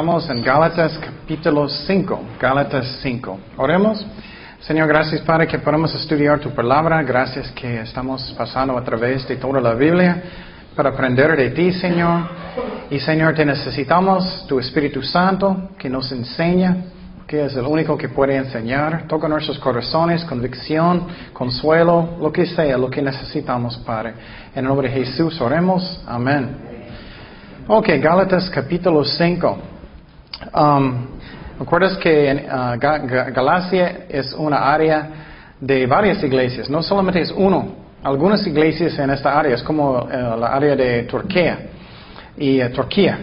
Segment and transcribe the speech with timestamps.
[0.00, 2.20] Estamos en Gálatas capítulo 5.
[2.40, 3.38] Gálatas 5.
[3.58, 4.06] Oremos.
[4.60, 7.02] Señor, gracias Padre que podemos estudiar tu palabra.
[7.02, 10.22] Gracias que estamos pasando a través de toda la Biblia
[10.74, 12.22] para aprender de ti, Señor.
[12.90, 16.78] Y Señor, te necesitamos, tu Espíritu Santo, que nos enseña,
[17.26, 19.06] que es el único que puede enseñar.
[19.06, 24.14] Toca nuestros corazones, convicción, consuelo, lo que sea, lo que necesitamos, Padre.
[24.54, 26.00] En el nombre de Jesús oremos.
[26.06, 26.56] Amén.
[27.68, 29.69] Ok, Gálatas capítulo 5.
[30.54, 31.06] Um,
[31.58, 35.08] ¿Recuerdas que uh, Galacia es una área
[35.60, 36.70] de varias iglesias?
[36.70, 37.80] No solamente es uno.
[38.02, 41.58] Algunas iglesias en esta área es como uh, la área de Turquía
[42.38, 43.18] y uh, Turquía.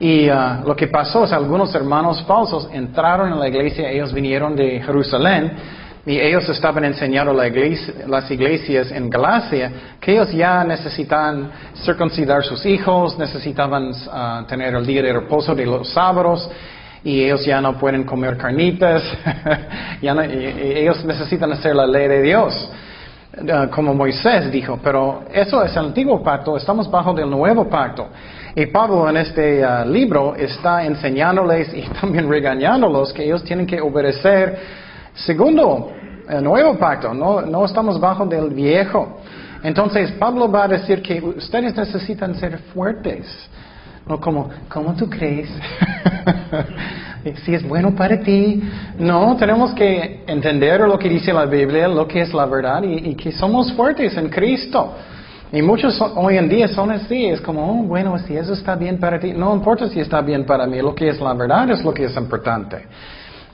[0.00, 0.28] Y
[0.64, 5.52] lo que pasó es algunos hermanos falsos entraron en la iglesia, ellos vinieron de Jerusalén
[6.06, 7.50] y ellos estaban enseñando la
[8.06, 9.70] las iglesias en Galacia
[10.00, 11.50] que ellos ya necesitaban
[11.84, 16.50] circuncidar sus hijos, necesitaban ah, tener el día de reposo de los sábados
[17.04, 19.02] y ellos ya no pueden comer carnitas,
[20.02, 22.70] ellos necesitan hacer la ley de Dios.
[23.48, 28.08] Ah, como Moisés dijo, pero eso es el antiguo pacto, estamos bajo del nuevo pacto.
[28.54, 33.80] Y Pablo en este ah, libro está enseñándoles y también regañándolos que ellos tienen que
[33.80, 34.79] obedecer
[35.24, 35.90] Segundo,
[36.28, 39.20] el nuevo pacto, no, no estamos bajo del viejo.
[39.62, 43.26] Entonces Pablo va a decir que ustedes necesitan ser fuertes.
[44.06, 45.50] No como, ¿cómo tú crees?
[47.44, 48.62] si es bueno para ti.
[48.98, 53.14] No, tenemos que entender lo que dice la Biblia, lo que es la verdad y,
[53.14, 54.94] que somos fuertes en Cristo.
[55.52, 58.98] Y muchos hoy en día son así, es como, oh, bueno, si eso está bien
[58.98, 61.82] para ti, no importa si está bien para mí, lo que es la verdad es
[61.82, 62.86] lo que es importante.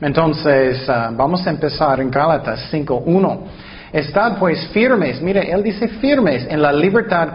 [0.00, 3.38] Entonces, ah, vamos a empezar en Gálatas 5.1.
[3.92, 7.28] Estad pues firmes, mire, él dice firmes en la libertad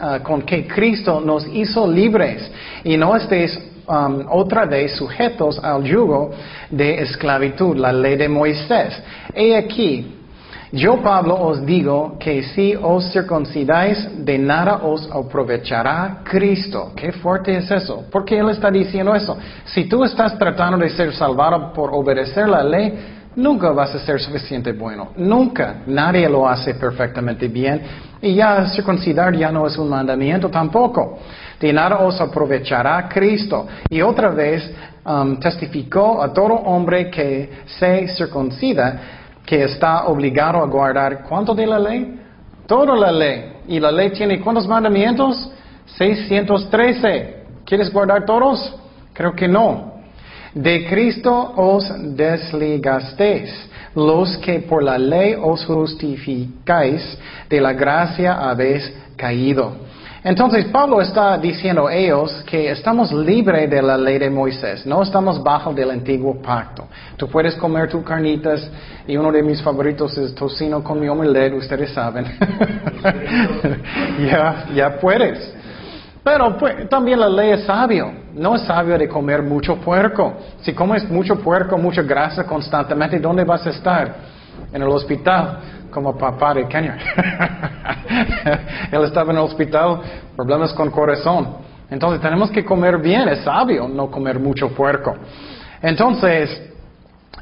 [0.00, 2.50] ah, con, que Cristo nos hizo libres
[2.82, 6.30] y no estéis um, otra vez sujetos al yugo
[6.70, 9.00] de esclavitud, la ley de Moisés.
[9.34, 10.17] He aquí,
[10.70, 16.92] yo, Pablo, os digo que si os circuncidáis, de nada os aprovechará Cristo.
[16.94, 18.04] Qué fuerte es eso.
[18.10, 19.38] ¿Por qué Él está diciendo eso?
[19.64, 22.92] Si tú estás tratando de ser salvado por obedecer la ley,
[23.36, 25.12] nunca vas a ser suficiente bueno.
[25.16, 25.82] Nunca.
[25.86, 27.80] Nadie lo hace perfectamente bien.
[28.20, 31.18] Y ya circuncidar ya no es un mandamiento tampoco.
[31.58, 33.66] De nada os aprovechará Cristo.
[33.88, 34.70] Y otra vez
[35.06, 39.00] um, testificó a todo hombre que se circuncida
[39.48, 42.20] que está obligado a guardar cuánto de la ley?
[42.66, 43.52] Toda la ley.
[43.66, 45.50] ¿Y la ley tiene cuántos mandamientos?
[45.96, 47.44] 613.
[47.64, 48.76] ¿Quieres guardar todos?
[49.14, 49.94] Creo que no.
[50.52, 53.50] De Cristo os desligasteis,
[53.94, 59.72] los que por la ley os justificáis, de la gracia habéis caído.
[60.24, 65.02] Entonces Pablo está diciendo a ellos que estamos libres de la ley de Moisés, no
[65.02, 66.88] estamos bajo del antiguo pacto.
[67.16, 68.68] Tú puedes comer tus carnitas
[69.06, 72.26] y uno de mis favoritos es tocino con mi omelette, ustedes saben.
[74.28, 75.54] ya, ya puedes.
[76.24, 78.12] Pero pues, también la ley es sabio.
[78.34, 80.34] No es sabio de comer mucho puerco.
[80.60, 84.14] Si comes mucho puerco, mucha grasa constantemente, ¿dónde vas a estar?
[84.72, 85.58] En el hospital
[85.90, 86.96] como papá de Kenya.
[88.92, 90.00] Él estaba en el hospital,
[90.36, 91.56] problemas con corazón.
[91.90, 95.14] Entonces tenemos que comer bien, es sabio no comer mucho puerco.
[95.80, 96.62] Entonces,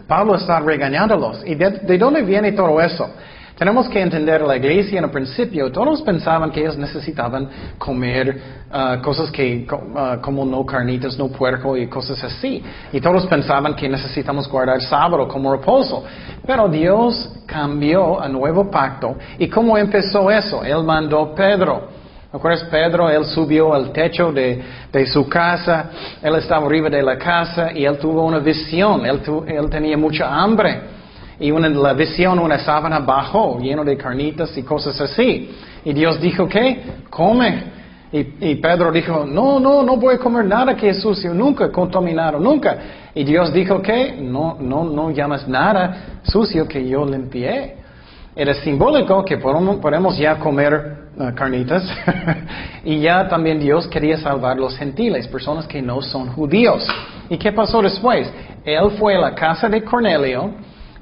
[0.06, 1.42] Pablo está regañándolos.
[1.44, 3.08] ¿Y de dónde viene todo eso?
[3.56, 8.38] Tenemos que entender la iglesia en el principio, todos pensaban que ellos necesitaban comer
[8.70, 12.62] uh, cosas que, uh, como no carnitas, no puerco y cosas así.
[12.92, 16.04] Y todos pensaban que necesitamos guardar sábado como reposo.
[16.46, 19.16] Pero Dios cambió a nuevo pacto.
[19.38, 20.62] ¿Y cómo empezó eso?
[20.62, 21.88] Él mandó Pedro.
[22.30, 23.08] ¿Recuerdas Pedro?
[23.08, 24.62] Él subió al techo de,
[24.92, 25.90] de, su casa,
[26.22, 30.26] él estaba arriba de la casa y él tuvo una visión, él, él tenía mucha
[30.28, 30.82] hambre
[31.38, 35.50] y una, la visión, una sábana bajó, lleno de carnitas y cosas así.
[35.84, 36.82] Y Dios dijo, ¿qué?
[37.08, 37.75] Come.
[38.12, 42.38] Y, Pedro dijo, no, no, no voy a comer nada que es sucio, nunca contaminado,
[42.38, 42.78] nunca.
[43.14, 44.16] Y Dios dijo, ¿qué?
[44.20, 47.76] No, no, no llamas nada sucio que yo limpié.
[48.34, 51.82] Era simbólico que podemos, ya comer uh, carnitas
[52.84, 56.86] y ya también Dios quería salvar los gentiles, personas que no son judíos.
[57.28, 58.30] ¿Y qué pasó después?
[58.64, 60.52] Él fue a la casa de Cornelio,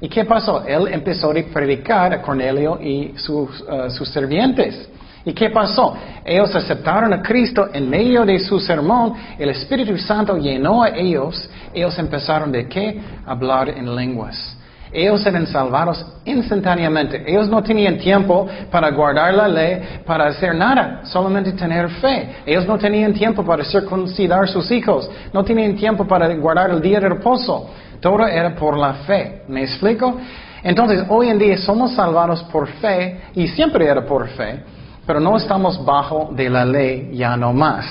[0.01, 0.63] ¿Y qué pasó?
[0.65, 4.89] Él empezó a predicar a Cornelio y sus, uh, sus servientes.
[5.25, 5.95] ¿Y qué pasó?
[6.23, 11.49] Ellos aceptaron a Cristo en medio de su sermón, el Espíritu Santo llenó a ellos,
[11.73, 13.01] ellos empezaron de qué?
[13.25, 14.55] Hablar en lenguas.
[14.93, 17.23] Ellos eran salvados instantáneamente.
[17.27, 22.37] Ellos no tenían tiempo para guardar la ley, para hacer nada, solamente tener fe.
[22.45, 26.99] Ellos no tenían tiempo para circuncidar sus hijos, no tenían tiempo para guardar el día
[26.99, 27.69] de reposo.
[27.99, 29.41] Todo era por la fe.
[29.47, 30.17] ¿Me explico?
[30.63, 34.63] Entonces, hoy en día somos salvados por fe, y siempre era por fe,
[35.05, 37.85] pero no estamos bajo de la ley ya no más.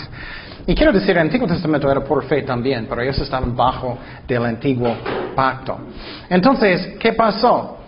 [0.66, 4.44] Y quiero decir, el Antiguo Testamento era por fe también, pero ellos estaban bajo del
[4.46, 4.96] antiguo
[5.34, 5.78] pacto.
[6.30, 7.78] Entonces, ¿qué pasó?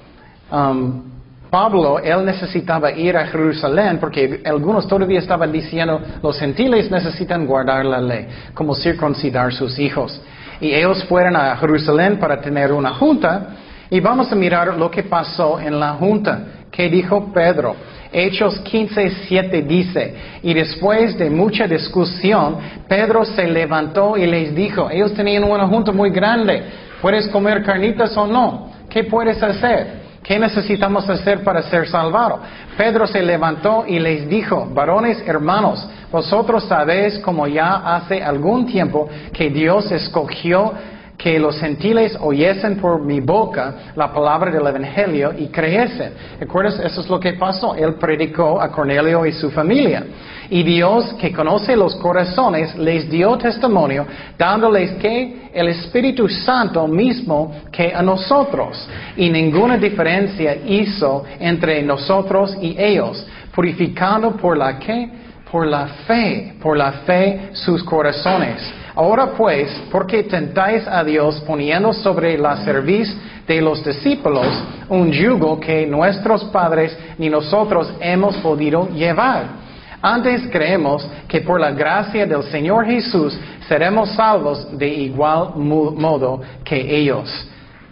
[0.50, 1.02] Um,
[1.48, 7.84] Pablo, él necesitaba ir a Jerusalén porque algunos todavía estaban diciendo, los gentiles necesitan guardar
[7.86, 10.20] la ley, como circuncidar sus hijos.
[10.60, 13.48] Y ellos fueron a Jerusalén para tener una junta
[13.88, 16.40] y vamos a mirar lo que pasó en la junta.
[16.70, 17.76] ¿Qué dijo Pedro?
[18.18, 22.56] Hechos 15, 7 dice, y después de mucha discusión,
[22.88, 26.62] Pedro se levantó y les dijo, ellos tenían una junta muy grande,
[27.02, 28.70] ¿puedes comer carnitas o no?
[28.88, 30.06] ¿Qué puedes hacer?
[30.22, 32.40] ¿Qué necesitamos hacer para ser salvados?
[32.78, 39.10] Pedro se levantó y les dijo, varones hermanos, vosotros sabéis como ya hace algún tiempo
[39.34, 40.72] que Dios escogió
[41.16, 46.12] que los gentiles oyesen por mi boca la palabra del Evangelio y creyesen.
[46.38, 46.78] ¿Recuerdas?
[46.80, 47.74] Eso es lo que pasó.
[47.74, 50.04] Él predicó a Cornelio y su familia.
[50.50, 54.06] Y Dios, que conoce los corazones, les dio testimonio,
[54.38, 58.86] dándoles que el Espíritu Santo mismo que a nosotros.
[59.16, 65.08] Y ninguna diferencia hizo entre nosotros y ellos, purificando por la que,
[65.50, 71.42] por la fe, por la fe sus corazones Ahora pues, ¿por qué tentáis a Dios
[71.46, 73.14] poniendo sobre la cerviz
[73.46, 74.46] de los discípulos
[74.88, 79.66] un yugo que nuestros padres ni nosotros hemos podido llevar?
[80.00, 83.38] Antes creemos que por la gracia del Señor Jesús
[83.68, 87.28] seremos salvos de igual modo que ellos.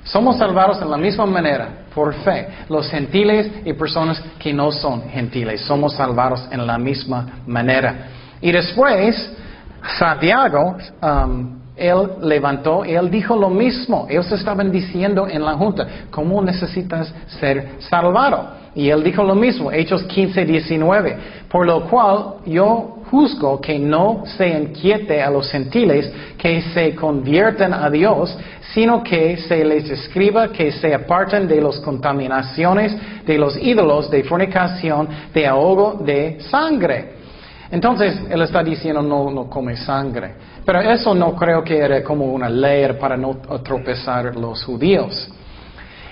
[0.04, 2.48] Somos salvados en la misma manera, por fe.
[2.70, 8.08] Los gentiles y personas que no son gentiles, somos salvados en la misma manera.
[8.40, 9.30] Y después,
[9.98, 14.06] Santiago, um, él levantó y él dijo lo mismo.
[14.08, 18.64] Ellos estaban diciendo en la junta, ¿cómo necesitas ser salvado?
[18.76, 21.16] Y él dijo lo mismo, Hechos 15, 19.
[21.48, 27.72] Por lo cual yo juzgo que no se inquiete a los gentiles que se convierten
[27.72, 28.36] a Dios,
[28.72, 34.24] sino que se les escriba que se aparten de las contaminaciones, de los ídolos, de
[34.24, 37.13] fornicación, de ahogo de sangre
[37.70, 40.34] entonces, él está diciendo no, no come sangre.
[40.64, 45.28] Pero eso no creo que era como una ley para no tropezar los judíos.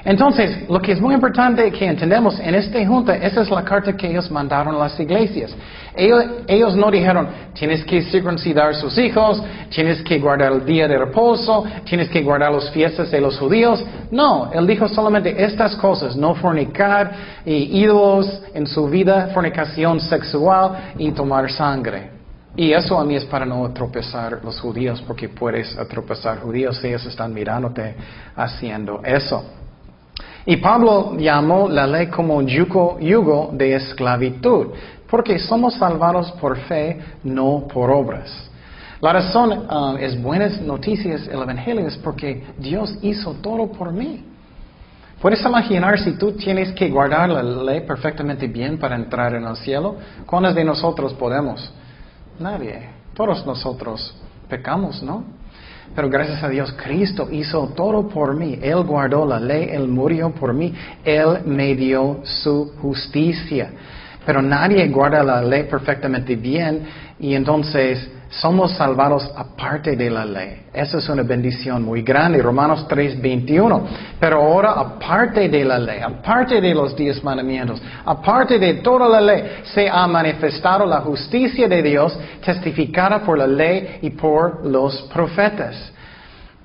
[0.05, 3.97] Entonces, lo que es muy importante que entendemos en esta junta, esa es la carta
[3.97, 5.55] que ellos mandaron a las iglesias.
[5.95, 9.41] Ellos, no dijeron, tienes que circuncidar sus hijos,
[9.71, 13.85] tienes que guardar el día de reposo, tienes que guardar las fiestas de los judíos.
[14.11, 17.13] No, él dijo solamente estas cosas, no fornicar
[17.45, 22.11] y ídolos en su vida, fornicación sexual y tomar sangre.
[22.57, 26.89] Y eso a mí es para no tropezar los judíos, porque puedes tropezar judíos si
[26.89, 27.95] ellos están mirándote
[28.35, 29.45] haciendo eso.
[30.45, 34.69] Y Pablo llamó la ley como yugo, de esclavitud,
[35.09, 38.51] porque somos salvados por fe, no por obras.
[39.01, 44.25] La razón uh, es buenas noticias, el Evangelio es porque Dios hizo todo por mí.
[45.21, 49.57] ¿Puedes imaginar si tú tienes que guardar la ley perfectamente bien para entrar en el
[49.57, 49.97] cielo?
[50.27, 51.73] ¿Cuántos de nosotros podemos?
[52.41, 52.89] Nadie.
[53.15, 54.17] Todos nosotros
[54.49, 55.25] pecamos, ¿no?
[55.95, 58.59] Pero gracias a Dios, Cristo hizo todo por mí.
[58.63, 60.73] Él guardó la ley, Él murió por mí,
[61.05, 63.71] Él me dio su justicia.
[64.25, 66.83] Pero nadie guarda la ley perfectamente bien
[67.19, 70.63] y entonces somos salvados aparte de la ley.
[70.73, 72.41] Esa es una bendición muy grande.
[72.41, 73.83] Romanos 3:21.
[74.19, 79.21] Pero ahora aparte de la ley, aparte de los diez mandamientos, aparte de toda la
[79.21, 85.03] ley, se ha manifestado la justicia de Dios testificada por la ley y por los
[85.13, 85.93] profetas.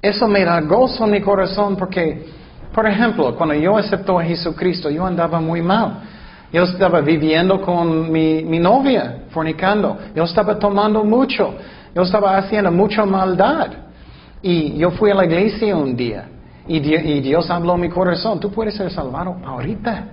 [0.02, 2.28] Eso me da gozo en mi corazón porque,
[2.74, 6.02] por ejemplo, cuando yo acepto a Jesucristo, yo andaba muy mal.
[6.52, 9.98] Yo estaba viviendo con mi, novia, fornicando.
[10.16, 11.54] Yo estaba tomando mucho.
[11.94, 13.72] Yo estaba haciendo mucha maldad.
[14.42, 16.30] Y yo fui a la iglesia un día.
[16.68, 18.40] Y, Dios habló mi corazón.
[18.40, 20.06] Tú puedes ser salvado ahorita.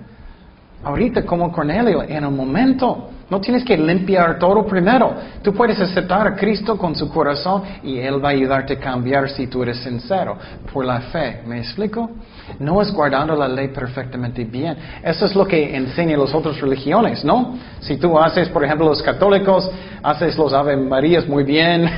[0.83, 3.09] Ahorita como Cornelio, en un momento.
[3.27, 5.15] No tienes que limpiar todo primero.
[5.41, 9.29] Tú puedes aceptar a Cristo con su corazón y Él va a ayudarte a cambiar
[9.29, 10.37] si tú eres sincero
[10.71, 11.41] por la fe.
[11.47, 12.11] ¿Me explico?
[12.59, 14.77] No es guardando la ley perfectamente bien.
[15.03, 17.57] Eso es lo que enseñan las otras religiones, ¿no?
[17.79, 19.71] Si tú haces, por ejemplo, los católicos,
[20.03, 21.89] haces los Ave Marías muy bien.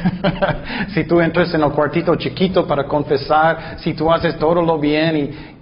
[0.93, 5.17] si tú entras en el cuartito chiquito para confesar, si tú haces todo lo bien
[5.17, 5.56] y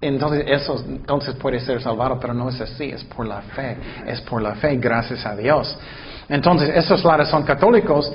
[0.00, 3.76] entonces eso entonces puede ser salvado, pero no es así, es por la fe,
[4.06, 5.76] es por la fe, gracias a Dios.
[6.28, 8.10] Entonces, eso es la razón católicos,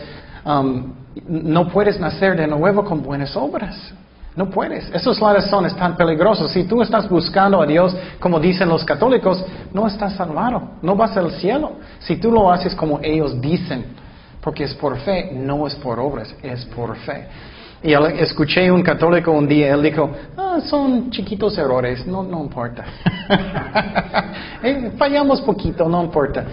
[0.45, 0.93] um,
[1.27, 3.93] no puedes nacer de nuevo con buenas obras.
[4.35, 4.89] No puedes.
[4.93, 6.49] Eso es la razón, es tan peligroso.
[6.49, 11.15] Si tú estás buscando a Dios, como dicen los católicos, no estás salvado, no vas
[11.15, 11.73] al cielo.
[11.99, 13.85] Si tú lo haces como ellos dicen,
[14.41, 17.27] porque es por fe, no es por obras, es por fe.
[17.85, 22.83] Y escuché un católico un día, él dijo, ah, son chiquitos errores, no, no importa.
[24.63, 26.43] Eh, fallamos poquito, no importa.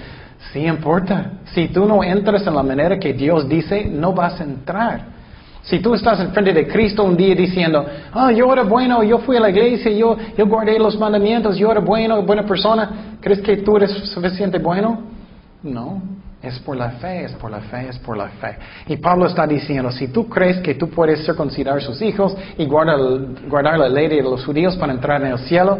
[0.52, 1.38] Sí importa.
[1.54, 5.00] Si tú no entras en la manera que Dios dice, no vas a entrar.
[5.62, 9.18] Si tú estás en frente de Cristo un día diciendo, ah, yo era bueno, yo
[9.18, 13.40] fui a la iglesia, yo, yo guardé los mandamientos, yo era bueno, buena persona, ¿crees
[13.40, 15.00] que tú eres suficiente bueno?
[15.62, 16.02] No,
[16.42, 18.56] es por la fe, es por la fe, es por la fe.
[18.88, 22.66] Y Pablo está diciendo, si tú crees que tú puedes circuncidar a sus hijos y
[22.66, 22.98] guardar,
[23.48, 25.78] guardar la ley de los judíos para entrar en el cielo,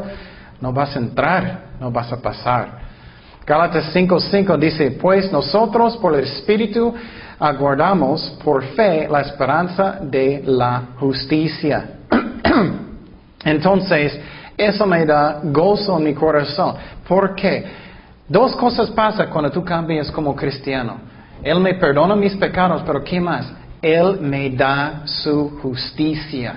[0.61, 2.81] no vas a entrar, no vas a pasar.
[3.45, 6.95] Gálatas 5:5 dice, pues nosotros por el Espíritu
[7.41, 11.99] aguardamos por fe la esperanza de la justicia.
[13.45, 14.17] Entonces,
[14.57, 16.77] eso me da gozo en mi corazón.
[17.09, 17.65] ¿Por qué?
[18.33, 20.95] Dos cosas pasan cuando tú cambias como cristiano.
[21.43, 23.53] Él me perdona mis pecados, pero ¿qué más?
[23.83, 26.55] Él me da su justicia.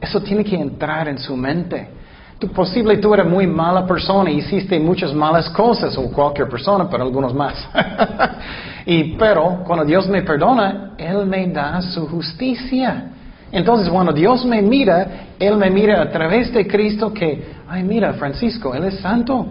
[0.00, 1.88] Eso tiene que entrar en su mente.
[2.36, 7.04] Tú, posible tú eres muy mala persona hiciste muchas malas cosas, o cualquier persona, pero
[7.04, 7.64] algunos más.
[8.84, 13.10] y, pero cuando Dios me perdona, Él me da su justicia.
[13.52, 15.06] Entonces, cuando Dios me mira,
[15.38, 19.46] Él me mira a través de Cristo que, ay, mira, Francisco, Él es santo.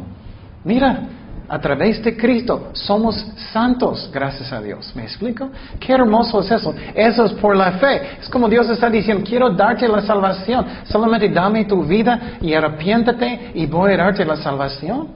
[0.66, 1.04] Mira,
[1.48, 3.16] a través de Cristo somos
[3.52, 4.92] santos, gracias a Dios.
[4.96, 5.50] ¿Me explico?
[5.80, 6.74] Qué hermoso es eso.
[6.96, 8.18] Eso es por la fe.
[8.22, 10.66] Es como Dios está diciendo, quiero darte la salvación.
[10.86, 15.08] Solamente dame tu vida y arrepiéntate y voy a darte la salvación.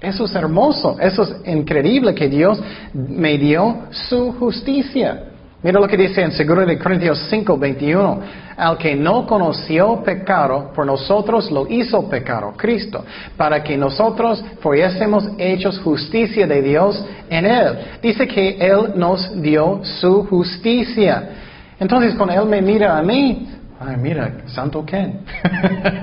[0.00, 0.96] Eso es hermoso.
[1.00, 2.60] Eso es increíble que Dios
[2.92, 5.35] me dio su justicia.
[5.62, 8.20] Mira lo que dice en 2 de Corintios 5, 21.
[8.56, 13.04] Al que no conoció pecado, por nosotros lo hizo pecado, Cristo,
[13.36, 17.78] para que nosotros fuésemos hechos justicia de Dios en Él.
[18.02, 21.30] Dice que Él nos dio su justicia.
[21.78, 25.20] Entonces, cuando Él me mira a mí, Ay, mira, santo Ken.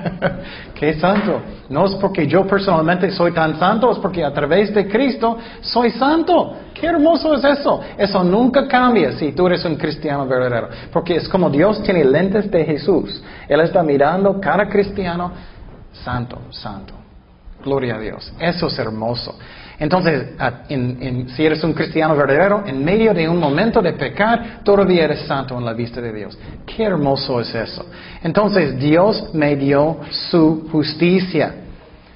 [0.74, 1.40] ¿Qué santo?
[1.68, 5.90] No es porque yo personalmente soy tan santo, es porque a través de Cristo soy
[5.90, 6.56] santo.
[6.72, 7.80] Qué hermoso es eso.
[7.98, 10.68] Eso nunca cambia si tú eres un cristiano verdadero.
[10.92, 13.22] Porque es como Dios tiene lentes de Jesús.
[13.48, 15.32] Él está mirando cada cristiano,
[15.92, 16.94] santo, santo.
[17.64, 18.32] Gloria a Dios.
[18.38, 19.36] Eso es hermoso.
[19.78, 20.34] Entonces,
[21.34, 25.58] si eres un cristiano verdadero, en medio de un momento de pecar, todavía eres santo
[25.58, 26.38] en la vista de Dios.
[26.64, 27.86] Qué hermoso es eso.
[28.22, 31.54] Entonces, Dios me dio su justicia.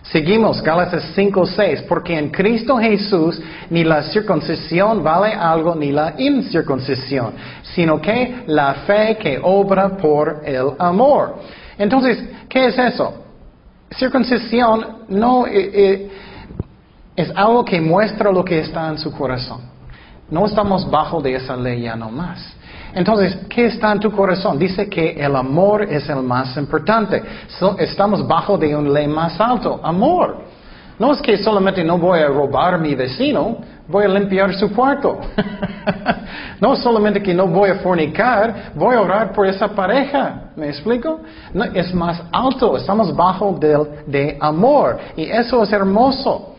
[0.03, 6.15] Seguimos, Gálatas 5, 6, porque en Cristo Jesús ni la circuncisión vale algo ni la
[6.17, 11.41] incircuncisión, sino que la fe que obra por el amor.
[11.77, 13.25] Entonces, ¿qué es eso?
[13.91, 15.47] Circuncisión no...
[15.47, 16.11] Eh, eh,
[17.19, 19.63] es algo que muestra lo que está en su corazón.
[20.31, 22.55] No estamos bajo de esa ley ya no más.
[22.95, 24.57] Entonces, ¿qué está en tu corazón?
[24.57, 27.21] Dice que el amor es el más importante.
[27.79, 30.45] estamos bajo de un ley más alto, amor.
[30.97, 33.59] No es que solamente no voy a robar a mi vecino,
[33.89, 35.19] voy a limpiar su cuarto.
[36.61, 40.53] no solamente que no voy a fornicar, voy a orar por esa pareja.
[40.55, 41.19] ¿Me explico?
[41.75, 44.99] es más alto, estamos bajo del, de amor.
[45.17, 46.55] Y eso es hermoso.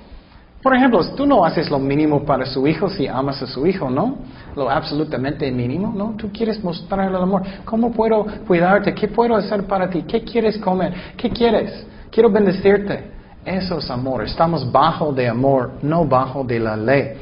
[0.62, 3.90] Por ejemplo, tú no haces lo mínimo para su hijo si amas a su hijo,
[3.90, 4.18] ¿no?
[4.58, 6.16] Lo absolutamente mínimo, ¿no?
[6.18, 7.44] Tú quieres mostrarle el amor.
[7.64, 8.94] ¿Cómo puedo cuidarte?
[8.94, 10.04] ¿Qué puedo hacer para ti?
[10.04, 10.94] ¿Qué quieres comer?
[11.16, 11.88] ¿Qué quieres?
[12.12, 13.12] Quiero bendecirte.
[13.46, 14.26] Eso es amor.
[14.26, 17.14] Estamos bajo de amor, no bajo de la ley.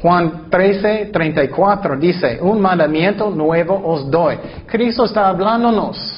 [0.00, 4.38] Juan 13, 34 dice, un mandamiento nuevo os doy.
[4.66, 6.17] Cristo está hablándonos.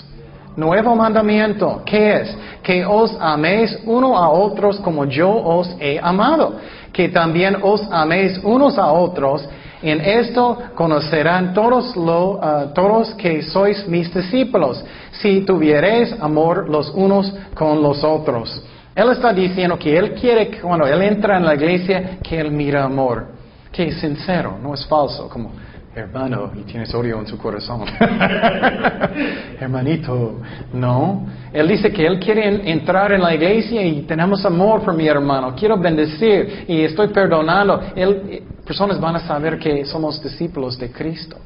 [0.61, 2.37] Nuevo mandamiento, ¿qué es?
[2.63, 6.57] Que os améis uno a otros como yo os he amado.
[6.93, 9.49] Que también os améis unos a otros.
[9.83, 16.91] En esto conocerán todos, lo, uh, todos que sois mis discípulos, si tuviereis amor los
[16.91, 18.63] unos con los otros.
[18.95, 22.51] Él está diciendo que Él quiere que cuando Él entra en la iglesia, que Él
[22.51, 23.29] mira amor.
[23.73, 25.53] Que es sincero, no es falso, como
[25.95, 27.83] hermano, y tienes odio en su corazón.
[29.61, 30.41] Hermanito,
[30.73, 31.27] no.
[31.53, 35.55] Él dice que él quiere entrar en la iglesia y tenemos amor por mi hermano.
[35.57, 37.81] Quiero bendecir y estoy perdonando.
[37.97, 41.37] Él, personas van a saber que somos discípulos de Cristo.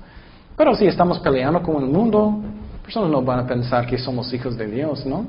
[0.57, 2.41] Pero si estamos peleando con el mundo,
[2.83, 5.27] personas no van a pensar que somos hijos de Dios, ¿no?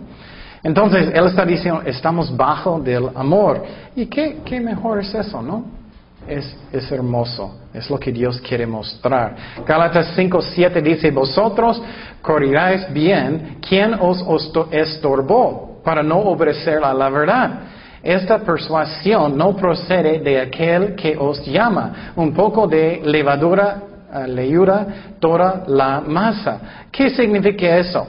[0.62, 3.64] Entonces, Él está diciendo, estamos bajo del amor.
[3.96, 5.85] ¿Y qué, qué mejor es eso, no?
[6.28, 9.36] Es, es, hermoso, es lo que Dios quiere mostrar.
[9.66, 11.82] Gálatas 5, 7 dice, vosotros
[12.22, 14.26] corriráis bien, ¿quién os
[14.72, 17.60] estorbó para no obedecer a la verdad?
[18.02, 22.14] Esta persuasión no procede de aquel que os llama.
[22.16, 23.82] Un poco de levadura,
[24.14, 24.88] uh, leyura,
[25.20, 26.88] toda la masa.
[26.92, 28.08] ¿Qué significa eso?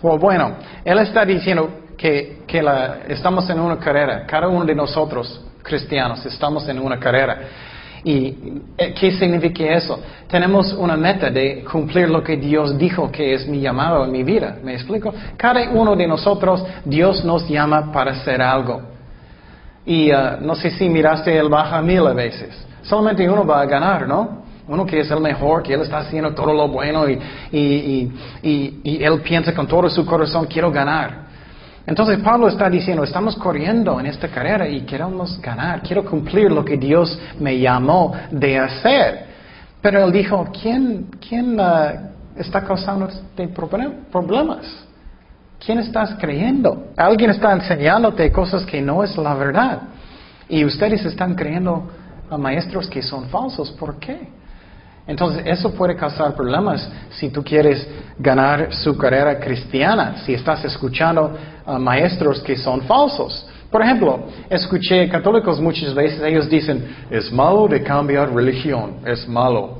[0.00, 1.68] bueno, Él está diciendo
[1.98, 4.24] que, que la, estamos en una carrera.
[4.26, 7.40] Cada uno de nosotros cristianos, estamos en una carrera.
[8.02, 8.34] ¿Y
[8.78, 10.00] eh, qué significa eso?
[10.28, 14.22] Tenemos una meta de cumplir lo que Dios dijo que es mi llamado en mi
[14.22, 14.56] vida.
[14.62, 15.12] ¿Me explico?
[15.36, 18.80] Cada uno de nosotros, Dios nos llama para hacer algo.
[19.84, 22.66] Y uh, no sé si miraste el baja mil veces.
[22.82, 24.44] Solamente uno va a ganar, ¿no?
[24.66, 27.18] Uno que es el mejor, que él está haciendo todo lo bueno y,
[27.50, 28.12] y,
[28.42, 31.29] y, y él piensa con todo su corazón, quiero ganar.
[31.86, 36.64] Entonces Pablo está diciendo, estamos corriendo en esta carrera y queremos ganar, quiero cumplir lo
[36.64, 39.24] que Dios me llamó de hacer.
[39.80, 43.08] Pero él dijo, ¿quién, quién uh, está causando
[44.12, 44.66] problemas?
[45.64, 46.88] ¿Quién estás creyendo?
[46.96, 49.82] Alguien está enseñándote cosas que no es la verdad.
[50.48, 51.90] Y ustedes están creyendo
[52.30, 53.70] a maestros que son falsos.
[53.72, 54.39] ¿Por qué?
[55.06, 57.86] Entonces, eso puede causar problemas si tú quieres
[58.18, 63.46] ganar su carrera cristiana, si estás escuchando a maestros que son falsos.
[63.70, 69.78] Por ejemplo, escuché católicos muchas veces, ellos dicen, es malo de cambiar religión, es malo.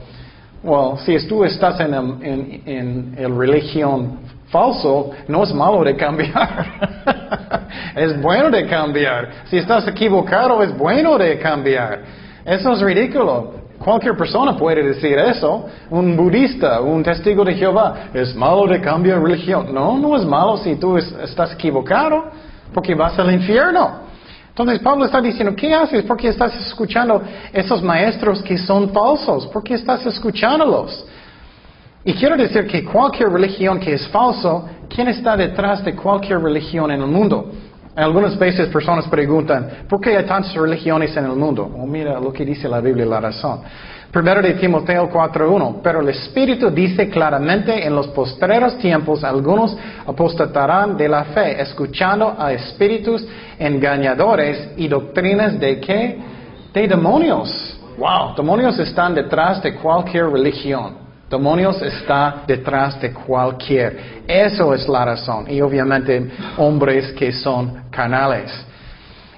[0.63, 4.19] Well, si tú estás en el, en el religión
[4.51, 6.67] falso, no es malo de cambiar.
[7.97, 9.45] es bueno de cambiar.
[9.47, 12.01] Si estás equivocado, es bueno de cambiar.
[12.45, 13.60] Eso es ridículo.
[13.83, 15.65] Cualquier persona puede decir eso.
[15.89, 19.73] Un budista, un testigo de Jehová, es malo de cambiar religión.
[19.73, 22.25] No, no es malo si tú estás equivocado,
[22.75, 24.01] porque vas al infierno.
[24.51, 26.03] Entonces Pablo está diciendo, ¿qué haces?
[26.03, 27.23] ¿Por qué estás escuchando
[27.55, 29.47] esos maestros que son falsos?
[29.47, 31.07] ¿Por qué estás escuchándolos?
[32.05, 36.91] Y quiero decir que cualquier religión que es falso, ¿quién está detrás de cualquier religión
[36.91, 37.51] en el mundo?
[37.97, 41.71] Algunas veces personas preguntan, ¿por qué hay tantas religiones en el mundo?
[41.77, 43.61] Oh, mira lo que dice la Biblia, la razón.
[44.13, 50.97] Primero de Timoteo 4.1, pero el Espíritu dice claramente en los postreros tiempos algunos apostatarán
[50.97, 53.25] de la fe, escuchando a espíritus
[53.59, 56.19] engañadores y doctrinas de qué?
[56.73, 57.79] De demonios.
[57.99, 61.00] Wow, demonios están detrás de cualquier religión.
[61.31, 64.25] Demonios está detrás de cualquier.
[64.27, 65.47] Eso es la razón.
[65.49, 68.51] Y obviamente hombres que son canales.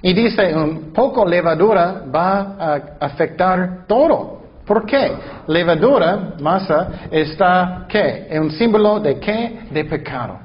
[0.00, 4.40] Y dice, un poco levadura va a afectar todo.
[4.64, 5.12] ¿Por qué?
[5.48, 8.26] Levadura, masa, está, ¿qué?
[8.40, 9.60] Un símbolo de qué?
[9.70, 10.38] De pecado.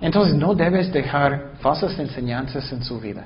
[0.00, 3.24] Entonces no debes dejar falsas enseñanzas en su vida.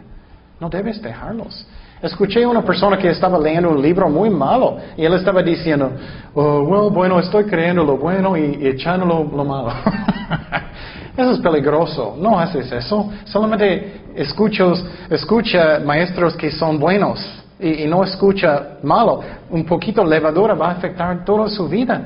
[0.59, 1.67] No debes dejarlos.
[2.01, 5.91] Escuché a una persona que estaba leyendo un libro muy malo y él estaba diciendo,
[6.33, 9.73] oh, bueno, estoy creyendo lo bueno y, echando lo, malo.
[11.17, 12.17] eso es peligroso.
[12.17, 13.11] No haces eso.
[13.25, 17.19] Solamente escuchos, escucha maestros que son buenos
[17.59, 19.21] y, no escucha malo.
[19.51, 22.01] Un poquito levadura va a afectar toda su vida.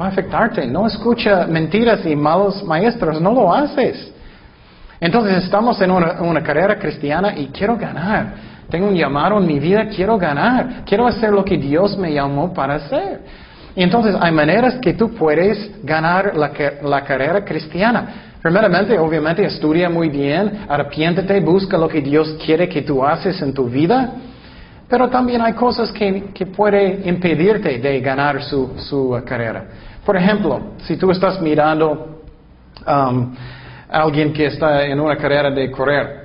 [0.00, 0.66] Va a afectarte.
[0.66, 3.20] No escucha mentiras y malos maestros.
[3.20, 4.12] No lo haces.
[4.98, 8.51] Entonces estamos en una carrera cristiana y quiero ganar.
[8.72, 12.54] Tengo un llamado en mi vida, quiero ganar, quiero hacer lo que Dios me llamó
[12.54, 13.20] para hacer.
[13.76, 16.50] Y entonces hay maneras que tú puedes ganar la,
[16.82, 18.30] la carrera cristiana.
[18.40, 23.52] Primeramente, obviamente, estudia muy bien, arrepiéntete, busca lo que Dios quiere que tú haces en
[23.52, 24.14] tu vida.
[24.88, 29.66] Pero también hay cosas que, que pueden impedirte de ganar su, su carrera.
[30.02, 32.22] Por ejemplo, si tú estás mirando
[32.86, 33.34] um,
[33.90, 36.21] a alguien que está en una carrera de correr,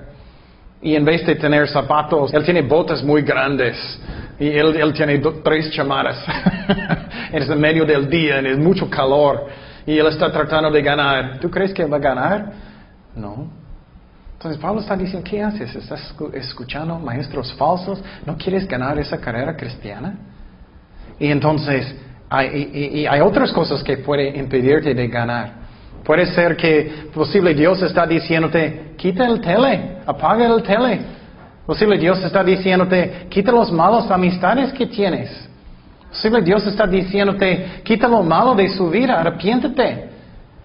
[0.82, 3.76] y en vez de tener zapatos, él tiene botas muy grandes.
[4.40, 6.24] Y él, él tiene tres chamaras.
[7.34, 9.48] es en medio del día, es mucho calor.
[9.86, 11.40] Y él está tratando de ganar.
[11.40, 12.54] ¿Tú crees que va a ganar?
[13.16, 13.50] No.
[14.34, 15.76] Entonces Pablo está diciendo, ¿qué haces?
[15.76, 18.04] ¿Estás escuchando maestros falsos?
[18.24, 20.16] ¿No quieres ganar esa carrera cristiana?
[21.20, 21.96] Y entonces
[22.30, 25.67] hay, y hay otras cosas que pueden impedirte de ganar.
[26.04, 31.02] Puede ser que posible Dios está diciéndote, quita el tele, apaga el tele.
[31.66, 35.30] Posible Dios está diciéndote, quita los malos amistades que tienes.
[36.10, 40.10] Posible Dios está diciéndote, quita lo malo de su vida, arrepiéntete.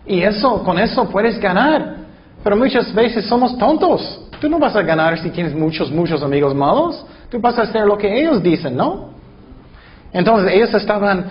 [0.07, 1.97] Y eso, con eso puedes ganar.
[2.43, 4.29] Pero muchas veces somos tontos.
[4.41, 7.05] Tú no vas a ganar si tienes muchos, muchos amigos malos.
[7.31, 9.11] Tú vas a hacer lo que ellos dicen, ¿no?
[10.13, 11.27] Entonces ellos estaban,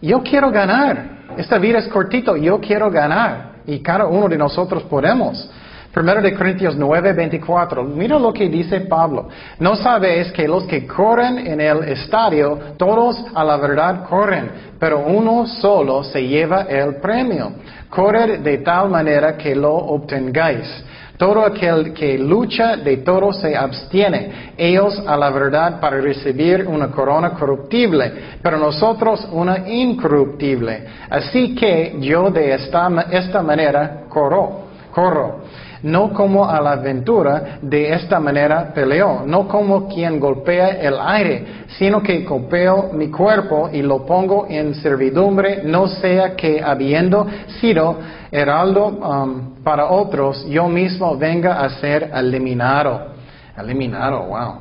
[0.00, 1.20] yo quiero ganar.
[1.36, 5.48] Esta vida es cortito, yo quiero ganar y cada uno de nosotros podemos.
[5.92, 7.82] Primero de Corintios 9, 24.
[7.82, 9.28] Mira lo que dice Pablo.
[9.58, 15.00] No sabéis que los que corren en el estadio, todos a la verdad corren, pero
[15.00, 17.52] uno solo se lleva el premio.
[17.88, 20.84] Corred de tal manera que lo obtengáis.
[21.20, 26.90] Todo aquel que lucha de todo se abstiene, ellos a la verdad para recibir una
[26.90, 30.86] corona corruptible, pero nosotros una incorruptible.
[31.10, 35.42] Así que yo de esta, esta manera corro, corro
[35.82, 41.44] no como a la aventura, de esta manera peleó, no como quien golpea el aire,
[41.78, 47.26] sino que golpeo mi cuerpo y lo pongo en servidumbre, no sea que habiendo
[47.60, 47.98] sido
[48.30, 53.08] heraldo um, para otros, yo mismo venga a ser eliminado.
[53.56, 54.54] Eliminado, wow.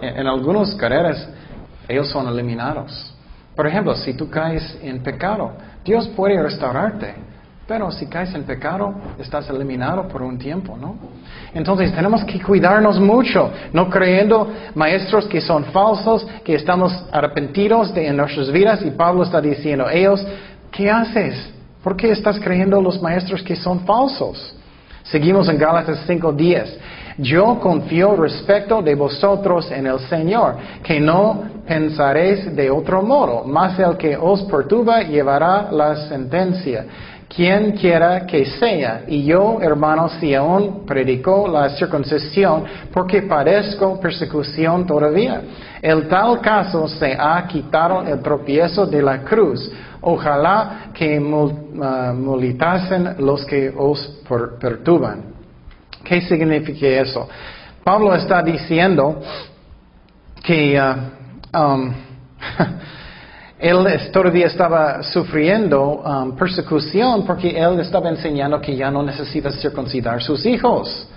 [0.00, 1.28] En, en algunas carreras,
[1.88, 3.14] ellos son eliminados.
[3.54, 5.52] Por ejemplo, si tú caes en pecado,
[5.84, 7.14] Dios puede restaurarte.
[7.66, 10.96] Pero si caes en pecado, estás eliminado por un tiempo, ¿no?
[11.54, 18.06] Entonces tenemos que cuidarnos mucho, no creyendo maestros que son falsos, que estamos arrepentidos de
[18.06, 20.26] en nuestras vidas y Pablo está diciendo, ellos,
[20.70, 21.54] ¿qué haces?
[21.82, 24.54] ¿Por qué estás creyendo los maestros que son falsos?
[25.04, 26.78] Seguimos en Gálatas 5:10.
[27.16, 33.78] Yo confío respecto de vosotros en el Señor, que no pensaréis de otro modo, mas
[33.78, 36.84] el que os perturba llevará la sentencia
[37.34, 39.02] quien quiera que sea.
[39.08, 45.42] Y yo, hermano, si aún predico la circuncisión, porque padezco persecución todavía.
[45.82, 49.70] En tal caso se ha quitado el tropiezo de la cruz.
[50.00, 54.22] Ojalá que uh, molitasen los que os
[54.58, 55.34] perturban.
[56.04, 57.28] ¿Qué significa eso?
[57.82, 59.20] Pablo está diciendo
[60.42, 61.92] que uh, um,
[63.64, 70.22] él todavía estaba sufriendo um, persecución porque él estaba enseñando que ya no necesita circuncidar
[70.22, 71.08] sus hijos.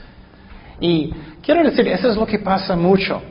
[0.80, 3.22] Y quiero decir, eso es lo que pasa mucho.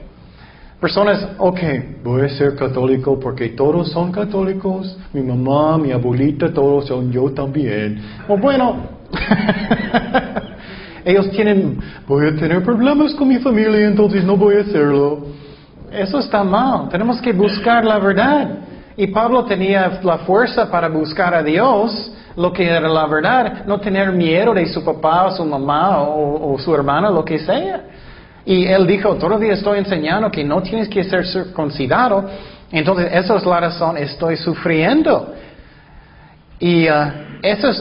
[0.78, 1.60] Personas, ok,
[2.04, 7.30] voy a ser católico porque todos son católicos, mi mamá, mi abuelita, todos son yo
[7.30, 7.98] también.
[8.28, 8.82] O bueno,
[11.06, 15.28] ellos tienen, voy a tener problemas con mi familia, entonces no voy a hacerlo.
[15.90, 18.75] Eso está mal, tenemos que buscar la verdad.
[18.96, 23.78] Y Pablo tenía la fuerza para buscar a Dios, lo que era la verdad, no
[23.78, 27.82] tener miedo de su papá o su mamá o, su hermana, lo que sea.
[28.46, 32.24] Y él dijo, todavía estoy enseñando que no tienes que ser circuncidado.
[32.72, 35.34] Entonces, esa es la razón, estoy sufriendo.
[36.58, 37.12] Y, uh,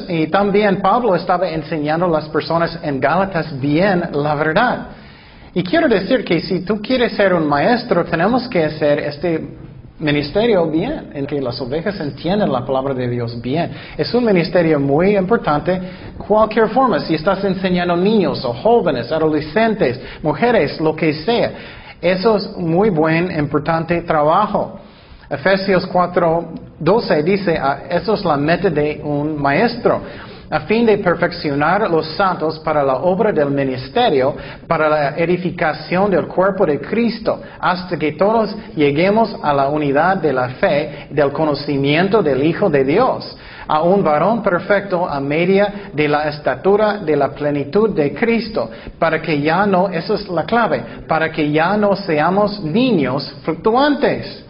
[0.10, 4.88] y también Pablo estaba enseñando a las personas en Gálatas bien la verdad.
[5.54, 9.64] Y quiero decir que si tú quieres ser un maestro, tenemos que hacer este
[9.99, 13.71] ministerio bien, en que las ovejas entienden la palabra de Dios bien.
[13.97, 15.79] Es un ministerio muy importante,
[16.17, 21.51] cualquier forma, si estás enseñando niños o jóvenes, adolescentes, mujeres, lo que sea.
[22.01, 24.79] Eso es muy buen, importante trabajo.
[25.29, 26.45] Efesios 4,
[26.79, 30.01] 12 dice, ah, eso es la meta de un maestro
[30.49, 34.36] a fin de perfeccionar los santos para la obra del ministerio,
[34.67, 40.34] para la edificación del cuerpo de Cristo, hasta que todos lleguemos a la unidad de
[40.34, 46.08] la fe, del conocimiento del Hijo de Dios, a un varón perfecto a media de
[46.08, 50.84] la estatura de la plenitud de Cristo, para que ya no, esa es la clave,
[51.08, 54.43] para que ya no seamos niños fluctuantes.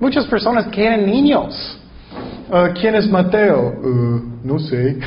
[0.00, 1.78] Muchas personas quieren niños.
[2.46, 3.72] Uh, ¿Quién es Mateo?
[3.82, 4.98] Uh, no sé.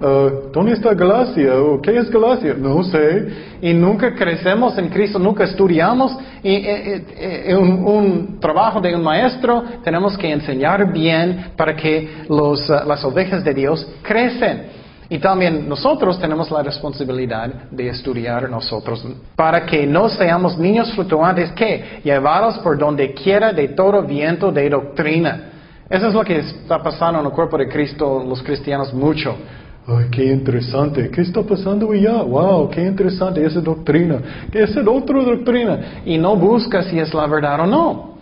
[0.00, 1.52] uh, ¿Dónde está Galacia?
[1.82, 2.54] ¿Qué es Galacia?
[2.58, 3.28] No sé.
[3.62, 6.16] Y nunca crecemos en Cristo, nunca estudiamos.
[6.42, 12.68] Y, en un, un, trabajo de un maestro tenemos que enseñar bien para que los,
[12.68, 14.83] las ovejas de Dios crecen.
[15.08, 21.52] Y también nosotros tenemos la responsabilidad de estudiar nosotros para que no seamos niños fluctuantes
[21.52, 25.50] que llevados por donde quiera de todo viento de doctrina.
[25.88, 29.36] Eso es lo que está pasando en el cuerpo de Cristo, los cristianos mucho.
[29.86, 31.10] Ay, qué interesante.
[31.10, 32.22] ¿Qué está pasando allá?
[32.22, 34.18] Wow, qué interesante esa doctrina.
[34.50, 36.02] ¿Qué es otra doctrina?
[36.06, 38.13] Y no busca si es la verdad o no.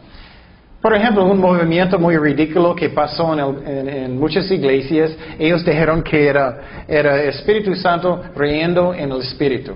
[0.83, 6.85] Por ejemplo, un movimiento muy ridículo que pasó en, muchas iglesias, ellos dijeron que era,
[6.89, 9.75] era Espíritu Santo riendo en el Espíritu.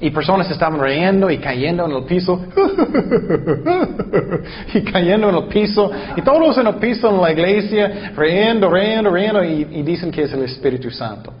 [0.00, 2.40] Y personas estaban riendo y cayendo en el piso.
[4.74, 5.90] y cayendo en el piso.
[6.14, 9.42] Y todos en el piso en la iglesia, riendo, riendo, riendo.
[9.42, 11.32] Y, y dicen que es el Espíritu Santo.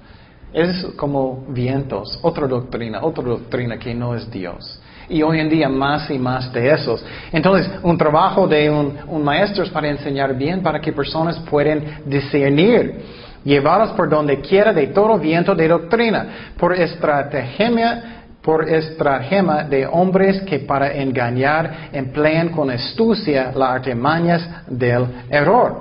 [0.52, 4.80] Es como vientos, otra doctrina, otra doctrina que no es Dios.
[5.08, 7.04] Y hoy en día más y más de esos.
[7.32, 13.18] Entonces, un trabajo de un, maestro es para enseñar bien, para que personas puedan discernir.
[13.44, 16.26] llevados por donde quiera de todo viento de doctrina,
[16.58, 18.18] por estrategia
[18.48, 25.80] por estratagema de hombres que para engañar emplean con astucia las artimañas del error.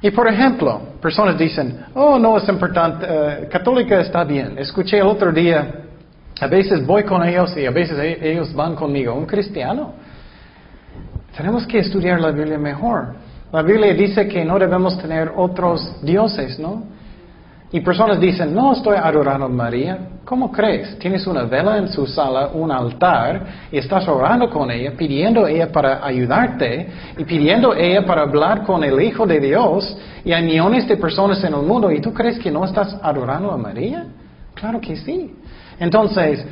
[0.00, 4.56] Y por ejemplo, personas dicen, oh, no es importante, eh, católica está bien.
[4.56, 5.85] Escuché el otro día,
[6.40, 9.14] a veces voy con ellos y a veces e-, ellos van conmigo.
[9.14, 9.92] Un cristiano.
[11.36, 13.14] Tenemos que estudiar la Biblia mejor.
[13.52, 16.96] La Biblia dice que no debemos tener otros dioses, ¿no?
[17.72, 19.98] Y personas dicen, no estoy adorando a María.
[20.24, 20.98] ¿Cómo crees?
[20.98, 25.50] Tienes una vela en su sala, un altar, y estás orando con ella, pidiendo a
[25.50, 30.32] ella para ayudarte, y pidiendo a ella para hablar con el Hijo de Dios, y
[30.32, 33.56] hay millones de personas en el mundo, ¿y tú crees que no estás adorando a
[33.56, 34.06] María?
[34.54, 35.34] Claro que sí.
[35.78, 36.44] Entonces,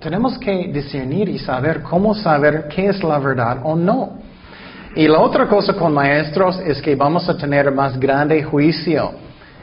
[0.00, 4.18] tenemos que discernir y saber cómo saber qué es la verdad o no.
[4.94, 9.12] Y la otra cosa con maestros es que vamos a tener más grande juicio.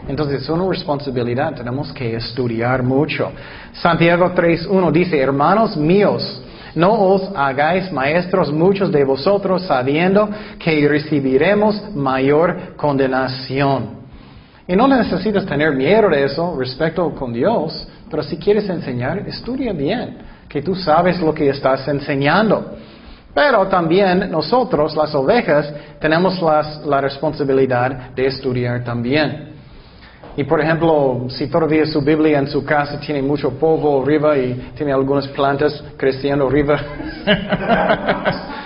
[0.07, 3.31] Entonces es una responsabilidad, tenemos que estudiar mucho.
[3.73, 6.41] Santiago 3.1 dice, hermanos míos,
[6.75, 14.03] no os hagáis maestros muchos de vosotros sabiendo que recibiremos mayor condenación.
[14.67, 19.73] Y no necesitas tener miedo de eso respecto con Dios, pero si quieres enseñar, estudia
[19.73, 22.75] bien, que tú sabes lo que estás enseñando.
[23.33, 26.39] Pero también nosotros, las ovejas, tenemos
[26.85, 29.53] la responsabilidad de estudiar también.
[30.37, 34.73] Y por ejemplo, si todavía su Biblia en su casa tiene mucho polvo arriba y
[34.75, 36.79] tiene algunas plantas creciendo arriba,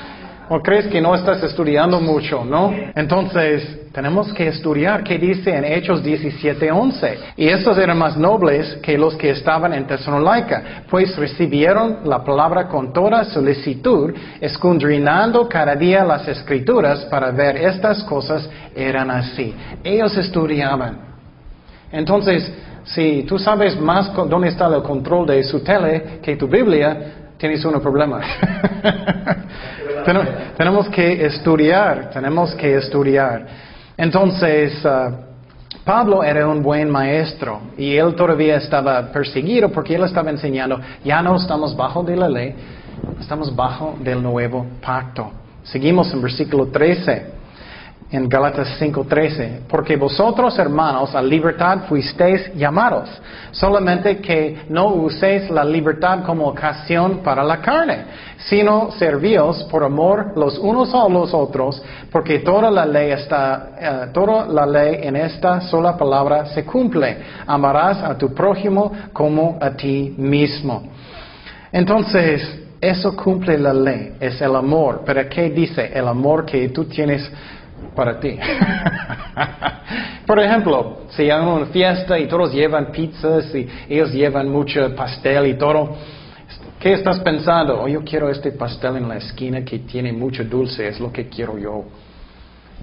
[0.50, 2.74] ¿o crees que no estás estudiando mucho, no?
[2.96, 7.18] Entonces, tenemos que estudiar qué dice en Hechos 17:11.
[7.36, 12.68] Y estos eran más nobles que los que estaban en Tesalónica, pues recibieron la palabra
[12.68, 19.54] con toda solicitud, escudriñando cada día las escrituras para ver estas cosas eran así.
[19.84, 21.00] Ellos estudiaban.
[21.92, 22.52] Entonces,
[22.84, 27.64] si tú sabes más dónde está el control de su tele que tu Biblia, tienes
[27.66, 28.22] un problema.
[30.56, 33.46] tenemos que estudiar, tenemos que estudiar.
[33.98, 35.12] Entonces, uh,
[35.84, 41.22] Pablo era un buen maestro y él todavía estaba perseguido porque él estaba enseñando, ya
[41.22, 42.56] no estamos bajo de la ley,
[43.20, 45.32] estamos bajo del nuevo pacto.
[45.64, 47.37] Seguimos en versículo 13
[48.10, 53.10] en Gálatas 5:13, porque vosotros hermanos a libertad fuisteis llamados,
[53.52, 58.06] solamente que no uséis la libertad como ocasión para la carne,
[58.38, 64.08] sino servíos por amor los unos a los otros, porque toda la ley está, eh,
[64.14, 69.72] toda la ley en esta sola palabra se cumple, amarás a tu prójimo como a
[69.72, 70.84] ti mismo.
[71.74, 75.02] Entonces, eso cumple la ley, es el amor.
[75.06, 75.92] Pero ¿qué dice?
[75.94, 77.30] El amor que tú tienes
[77.98, 78.38] para ti.
[80.28, 85.48] Por ejemplo, si hay una fiesta y todos llevan pizzas y ellos llevan mucho pastel
[85.48, 85.96] y todo,
[86.80, 87.82] ¿qué estás pensando?
[87.82, 91.28] Oh, yo quiero este pastel en la esquina que tiene mucho dulce, es lo que
[91.28, 91.86] quiero yo.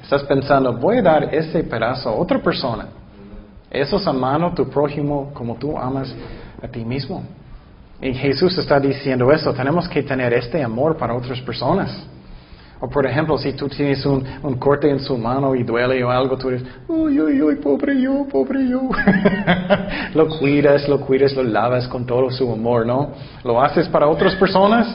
[0.03, 2.89] Estás pensando, voy a dar ese pedazo a otra persona.
[3.71, 6.13] Eso es amando a tu prójimo como tú amas
[6.61, 7.23] a ti mismo.
[8.03, 12.14] Y Jesús está diciendo eso, tenemos que tener este amor para otras personas.
[12.85, 14.23] O por ejemplo, si tú tienes un,
[14.59, 18.27] corte en su mano y duele o algo, tú dices, uy, uy, uy, pobre yo,
[18.31, 18.91] pobre yo.
[20.15, 23.13] lo cuidas, lo cuidas, lo lavas con todo su amor, ¿no?
[23.43, 24.95] ¿Lo haces para otras personas?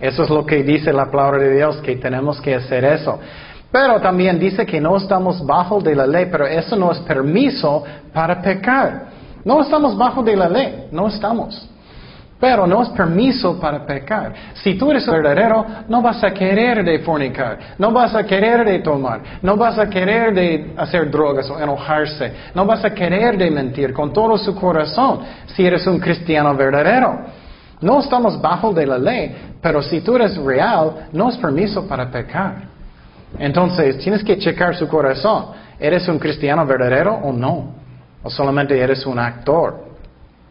[0.00, 3.18] Eso es lo que dice la palabra de Dios, que tenemos que hacer eso.
[3.72, 7.82] Pero también dice que no estamos bajo de la ley, pero eso no es permiso
[8.12, 9.06] para pecar.
[9.44, 11.68] No estamos bajo de la ley, no estamos.
[12.44, 14.34] Pero no es permiso para pecar.
[14.52, 18.80] Si tú eres verdadero, no vas a querer de fornicar, no vas a querer de
[18.80, 23.50] tomar, no vas a querer de hacer drogas o enojarse, no vas a querer de
[23.50, 27.20] mentir con todo su corazón si eres un cristiano verdadero.
[27.80, 32.10] No estamos bajo de la ley, pero si tú eres real, no es permiso para
[32.10, 32.56] pecar.
[33.38, 35.46] Entonces, tienes que checar su corazón.
[35.80, 37.72] ¿Eres un cristiano verdadero o no?
[38.22, 39.93] ¿O solamente eres un actor?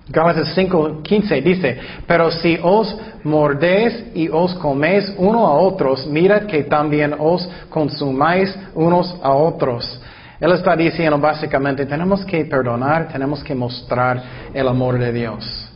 [0.10, 6.64] Gálatas 5:15 dice, pero si os mordéis y os coméis uno a otros, mirad que
[6.64, 10.02] también os consumáis unos a otros.
[10.42, 14.22] Él está diciendo básicamente, tenemos que perdonar, tenemos que mostrar
[14.54, 15.70] el amor de Dios.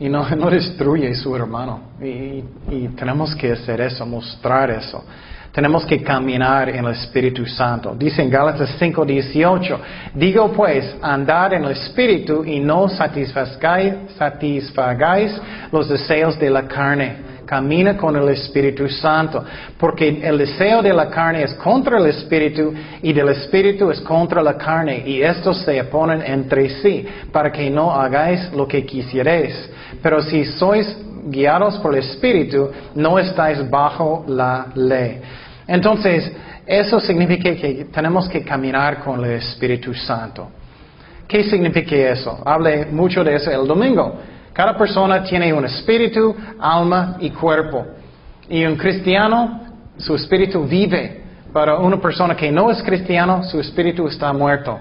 [0.00, 1.82] Y no, no destruye su hermano.
[2.00, 5.04] y tenemos que hacer eso, mostrar eso.
[5.52, 7.94] Tenemos que caminar en el Espíritu Santo.
[7.98, 9.78] Dice en Gálatas 5:18,
[10.14, 15.40] digo pues, andad en el Espíritu y no satisfagáis, satisfagáis
[15.72, 17.30] los deseos de la carne.
[17.50, 19.44] camina con el Espíritu Santo,
[19.76, 24.40] porque el deseo de la carne es contra el Espíritu y del Espíritu es contra
[24.40, 29.68] la carne, y estos se oponen entre sí, para que no hagáis lo que quisierais.
[30.00, 35.20] Pero si sois guiados por el Espíritu, no estáis bajo la ley.
[35.66, 36.32] Entonces,
[36.66, 40.48] eso significa que tenemos que caminar con el Espíritu Santo.
[41.26, 42.42] ¿Qué significa eso?
[42.44, 44.18] Hablé mucho de eso el domingo.
[44.52, 47.86] Cada persona tiene un espíritu, alma y cuerpo.
[48.48, 49.60] Y un cristiano,
[49.96, 51.22] su espíritu vive.
[51.52, 54.78] Para una persona que no es cristiano, su espíritu está muerto.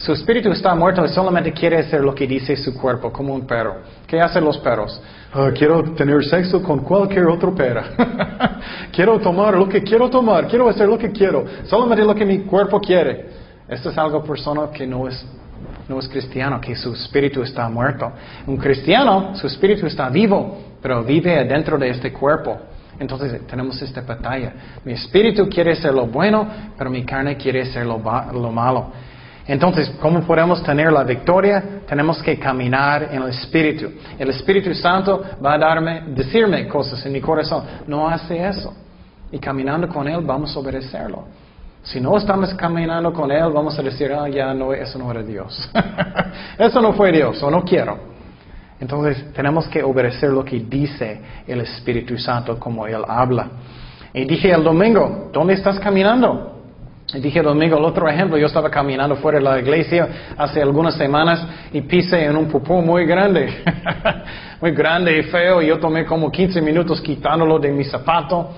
[0.00, 3.46] Su espíritu está muerto y solamente quiere hacer lo que dice su cuerpo, como un
[3.46, 3.82] perro.
[4.06, 4.98] ¿Qué hacen los perros?
[5.30, 7.82] Ah, quiero tener sexo con cualquier otro perro.
[8.92, 12.38] quiero tomar lo que quiero tomar, quiero hacer lo que quiero, solamente lo que mi
[12.40, 13.26] cuerpo quiere.
[13.68, 15.22] Esto es algo persona que no es
[15.86, 18.10] no es cristiano, que su espíritu está muerto.
[18.46, 22.58] Un cristiano, su espíritu está vivo, pero vive dentro de este cuerpo.
[22.98, 24.54] Entonces tenemos esta batalla.
[24.82, 28.92] Mi espíritu quiere ser lo bueno, pero mi carne quiere ser lo malo.
[29.46, 31.80] Entonces, ¿cómo podemos tener la victoria?
[31.86, 33.90] Tenemos que caminar en el Espíritu.
[34.18, 37.64] El Espíritu Santo va a darme, decirme cosas en mi corazón.
[37.86, 38.74] No hace eso.
[39.32, 41.24] Y caminando con Él vamos a obedecerlo.
[41.82, 45.22] Si no estamos caminando con Él, vamos a decir, ah, ya no, eso no era
[45.22, 45.70] Dios.
[46.58, 47.98] eso no fue Dios, o no quiero.
[48.78, 53.48] Entonces tenemos que obedecer lo que dice el Espíritu Santo como Él habla.
[54.12, 56.59] Y dije el domingo, ¿dónde estás caminando?
[57.14, 61.44] Dije domingo, el otro ejemplo, yo estaba caminando fuera de la iglesia hace algunas semanas
[61.72, 63.64] y pise en un pupú muy grande,
[64.60, 68.50] muy grande y feo, y yo tomé como 15 minutos quitándolo de mi zapato.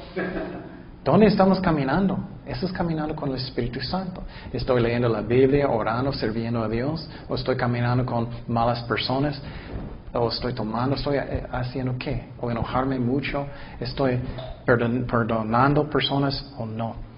[1.03, 2.19] ¿Dónde estamos caminando?
[2.47, 4.23] Eso es caminando con el Espíritu Santo.
[4.53, 9.41] Estoy leyendo la Biblia, orando, sirviendo a Dios, o estoy caminando con malas personas,
[10.12, 12.29] o estoy tomando, estoy eh, haciendo qué?
[12.38, 13.47] O enojarme mucho,
[13.81, 14.21] estoy
[14.67, 17.12] perdonando personas o no.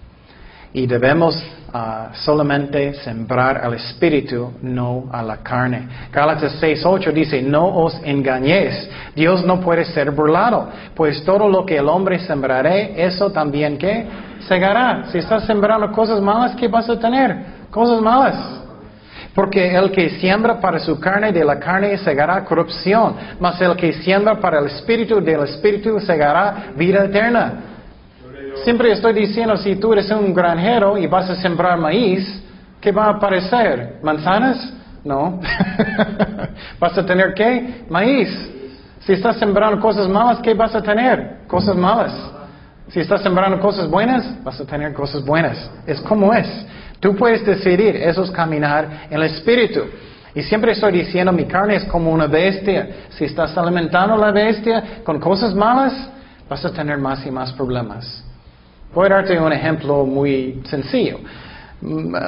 [0.75, 1.41] Y debemos
[1.73, 5.87] ah, solamente sembrar al espíritu, no a la carne.
[6.13, 11.77] Gálatas 6.8 dice, no os engañéis, Dios no puede ser burlado, pues todo lo que
[11.77, 14.05] el hombre sembraré, eso también que
[14.49, 15.05] segará.
[15.13, 17.37] Si estás sembrando cosas malas, ¿qué vas a tener?
[17.71, 18.65] Cosas malas.
[19.33, 23.93] Porque el que siembra para su carne, de la carne segará corrupción, mas el que
[23.93, 27.74] siembra para el espíritu, del espíritu segará vida eterna.
[28.63, 32.43] Siempre estoy diciendo, si tú eres un granjero y vas a sembrar maíz,
[32.81, 33.99] ¿qué va a aparecer?
[34.03, 34.73] ¿Manzanas?
[35.03, 35.41] No.
[36.79, 37.85] ¿Vas a tener qué?
[37.91, 38.31] Maíz.
[39.01, 41.47] Si estás sembrando cosas malas, ¿qué vas a tener?
[41.47, 42.15] Cosas malas.
[42.89, 45.71] Si estás sembrando cosas buenas, vas a tener cosas buenas.
[45.87, 46.49] Es como es.
[47.01, 49.83] Tú puedes decidir, eso es caminar en el Espíritu.
[50.35, 52.89] Y siempre estoy diciendo, mi carne es como una bestia.
[53.11, 56.09] Si estás alimentando la bestia con cosas malas,
[56.49, 58.24] vas a tener más y más problemas.
[58.95, 61.19] Voy a darte un ejemplo muy sencillo.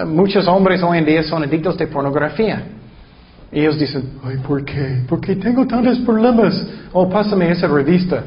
[0.06, 2.64] Muchos hombres hoy en día son adictos de pornografía.
[3.52, 5.02] Y ellos dicen, ay, ¿por qué?
[5.08, 6.66] ¿Por qué tengo tantos problemas?
[6.92, 8.24] Oh, pásame esa revista.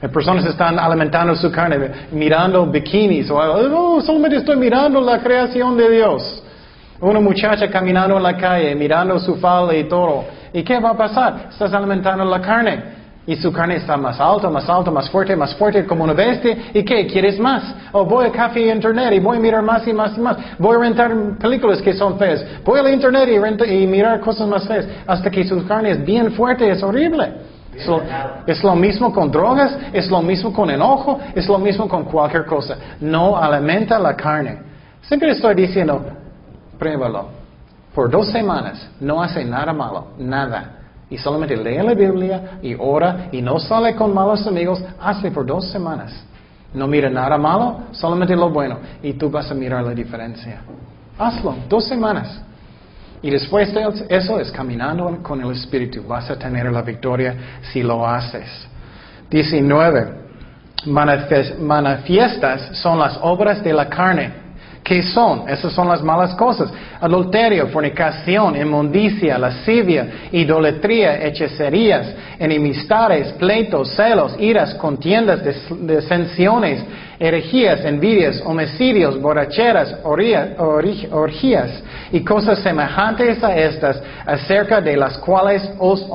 [0.12, 5.90] Personas están alimentando su carne, mirando bikinis, o oh, solamente estoy mirando la creación de
[5.90, 6.42] Dios.
[7.00, 10.24] Una muchacha caminando en la calle, mirando su falda y todo.
[10.54, 11.48] ¿Y qué va a pasar?
[11.50, 12.97] Estás alimentando la carne.
[13.28, 16.56] Y su carne está más alta, más alta, más fuerte, más fuerte como una bestia.
[16.72, 17.06] ¿Y qué?
[17.06, 17.62] ¿Quieres más?
[17.92, 20.38] O voy a café internet y voy a mirar más y más y más.
[20.58, 22.42] Voy a rentar películas que son feas.
[22.64, 23.28] Voy a internet
[23.68, 24.86] y, mirar cosas más feas.
[25.06, 27.34] Hasta que su carne es bien fuerte, es horrible.
[28.46, 32.46] Es lo, mismo con drogas, es lo mismo con enojo, es lo mismo con cualquier
[32.46, 32.78] cosa.
[32.98, 34.58] No alimenta la carne.
[35.02, 36.02] Siempre estoy diciendo,
[36.78, 37.26] pruébalo.
[37.94, 40.77] Por dos semanas no hace nada malo, nada
[41.10, 45.46] y solamente lee la Biblia y ora y no sale con malos amigos, hazle por
[45.46, 46.12] dos semanas.
[46.74, 50.60] No mira nada malo, solamente lo bueno y tú vas a mirar la diferencia.
[51.18, 52.42] Hazlo, dos semanas.
[53.22, 56.04] Y después de eso es caminando con el Espíritu.
[56.06, 57.34] Vas a tener la victoria
[57.72, 58.46] si lo haces.
[59.30, 60.28] 19.
[60.86, 64.47] Manifiestas son las obras de la carne
[64.88, 65.46] ¿Qué son?
[65.46, 66.72] Esas son las malas cosas.
[66.98, 75.40] Adulterio, fornicación, inmundicia, lascivia, idolatría, hechicerías, enemistades, pleitos, celos, iras, contiendas,
[75.80, 76.82] desensiones,
[77.18, 86.08] herejías, envidias, homicidios, borracheras, orgías y cosas semejantes a estas, acerca de las cuales os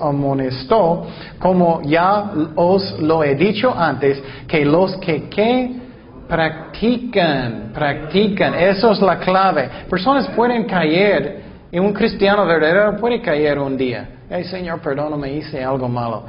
[0.00, 1.06] amonestó,
[1.38, 5.81] como ya os lo he dicho antes, que los que, que
[6.32, 9.68] practican, practican, eso es la clave.
[9.90, 14.08] Personas pueden caer Y un cristiano verdadero puede caer un día.
[14.30, 16.24] Ay, Señor, perdóname, hice algo malo.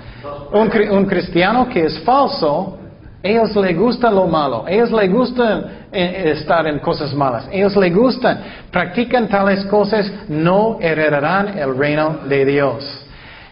[0.51, 2.79] Un, cristiano que es falso,
[3.21, 4.65] ellos les gusta lo malo.
[4.67, 7.47] Ellos les gusta eh, estar en cosas malas.
[7.51, 8.39] Ellos les gustan.
[8.71, 13.02] Practican tales cosas, no heredarán el reino de Dios.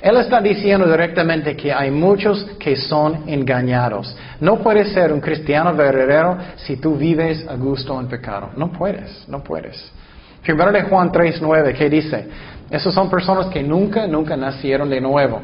[0.02, 4.16] Él está diciendo directamente que hay muchos que son engañados.
[4.40, 8.50] No puedes ser un cristiano verdadero si tú vives a gusto en pecado.
[8.58, 9.92] No puedes, no puedes.
[10.42, 12.28] Primero de Juan 3.9, ¿qué dice?
[12.72, 15.40] Esas son personas que nunca, nunca nacieron de nuevo.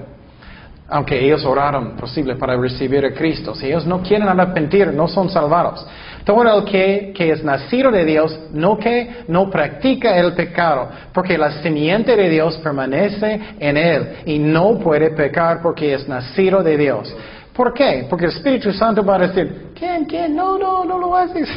[0.89, 3.53] Aunque ellos oraron posible para recibir a Cristo.
[3.53, 5.85] Si ellos no quieren arrepentir, no son salvados.
[6.23, 11.37] Todo el que, que, es nacido de Dios, no que no practica el pecado, porque
[11.37, 16.77] la simiente de Dios permanece en él y no puede pecar porque es nacido de
[16.77, 17.13] Dios.
[17.53, 18.05] ¿Por qué?
[18.09, 20.35] Porque el Espíritu Santo va a decir, ¿quién, quién?
[20.35, 21.49] No, no, no lo haces.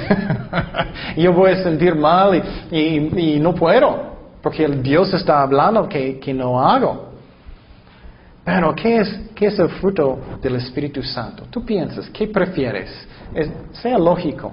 [1.16, 6.18] Yo voy a sentir mal y, y, no puedo, porque el Dios está hablando que,
[6.18, 7.09] que no hago.
[8.52, 11.44] Pero, ¿qué es, ¿qué es el fruto del Espíritu Santo?
[11.48, 12.90] Tú piensas, ¿qué prefieres?
[13.70, 14.52] sea lógico.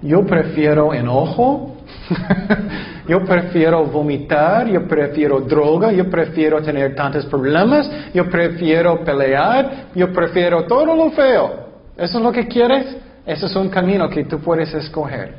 [0.00, 1.76] Yo prefiero enojo,
[3.08, 10.12] yo prefiero vomitar, yo prefiero droga, yo prefiero tener tantos problemas, yo prefiero pelear, yo
[10.12, 11.66] prefiero todo lo feo.
[11.96, 12.96] ¿Eso es lo que quieres?
[13.26, 15.34] Ese es un camino que tú puedes escoger.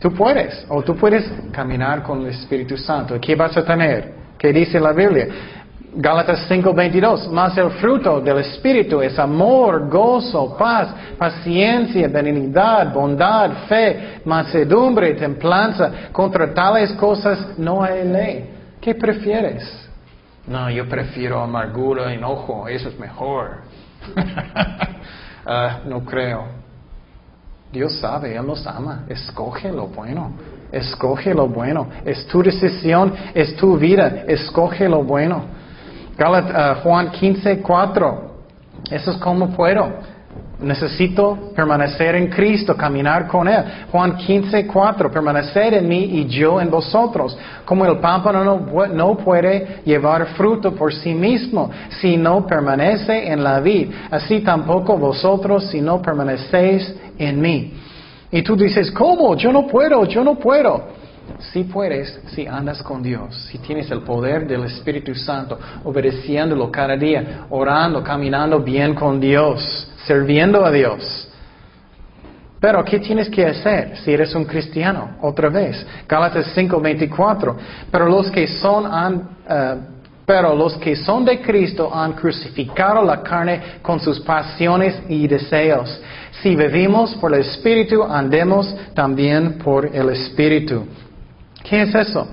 [0.00, 3.20] Tú puedes, o tú puedes caminar con el Espíritu Santo.
[3.20, 4.20] ¿Qué vas a tener?
[4.38, 5.28] ¿Qué dice la Biblia?
[5.92, 14.20] Gálatas 5:22, más el fruto del Espíritu es amor, gozo, paz, paciencia, benignidad, bondad, fe,
[14.24, 15.90] mansedumbre, templanza.
[16.12, 18.50] Contra tales cosas no hay ley.
[18.80, 19.88] ¿Qué prefieres?
[20.46, 23.58] No, yo prefiero amargura, enojo, eso es mejor.
[25.52, 26.44] Ah, no creo.
[27.72, 29.04] Dios sabe, Él nos ama.
[29.08, 30.32] Escoge lo bueno.
[30.70, 31.88] Escoge lo bueno.
[32.04, 34.24] Es tu decisión, es tu vida.
[34.28, 35.44] Escoge lo bueno.
[36.20, 38.30] Uh, Juan 15, 4.
[38.90, 39.88] Eso es como puedo.
[40.60, 43.64] Necesito permanecer en Cristo, caminar con Él.
[43.90, 45.10] Juan 15, 4.
[45.10, 47.38] Permanecer en mí y yo en vosotros.
[47.64, 53.42] Como el pámpano no, no puede llevar fruto por sí mismo si no permanece en
[53.42, 53.90] la vid.
[54.10, 57.72] Así tampoco vosotros si no permanecéis en mí.
[58.30, 59.34] Y tú dices, ¿cómo?
[59.36, 60.99] Yo no puedo, yo no puedo.
[61.38, 66.96] Si puedes, si andas con Dios, si tienes el poder del Espíritu Santo, obedeciéndolo cada
[66.96, 71.28] día, orando, caminando bien con Dios, sirviendo a Dios.
[72.60, 75.16] Pero, ¿qué tienes que hacer si eres un cristiano?
[75.22, 77.56] Otra vez, Gálatas 5:24.
[77.90, 78.22] Pero
[79.48, 79.76] eh,
[80.26, 86.00] pero los que son de Cristo han crucificado la carne con sus pasiones y deseos.
[86.42, 90.86] Si vivimos por el Espíritu, andemos también por el Espíritu.
[91.62, 92.28] ¿Qué es eso?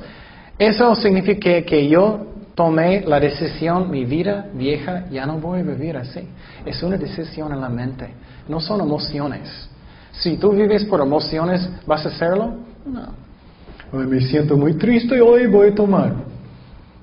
[0.57, 5.95] Eso significa que yo tomé la decisión, mi vida vieja ya no voy a vivir
[5.97, 6.21] así.
[6.65, 8.09] Es una decisión en la mente,
[8.47, 9.69] no son emociones.
[10.11, 12.55] Si tú vives por emociones, ¿vas a hacerlo?
[12.85, 13.13] No.
[13.91, 16.13] me siento muy triste hoy, voy a tomar.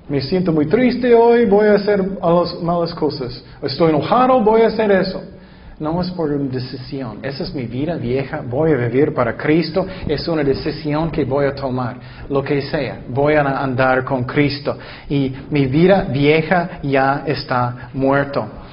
[0.08, 2.02] Me siento muy triste hoy, voy a hacer
[2.62, 3.42] malas cosas.
[3.62, 5.22] Estoy enojado, voy a hacer eso.
[5.78, 7.18] No es por una decisión.
[7.22, 8.42] Esa es mi vida vieja.
[8.48, 9.86] Voy a vivir para Cristo.
[10.06, 11.96] Es una decisión que voy a tomar.
[12.28, 13.00] Lo que sea.
[13.08, 14.78] Voy a andar con Cristo.
[15.08, 18.63] Y mi vida vieja ya está muerto.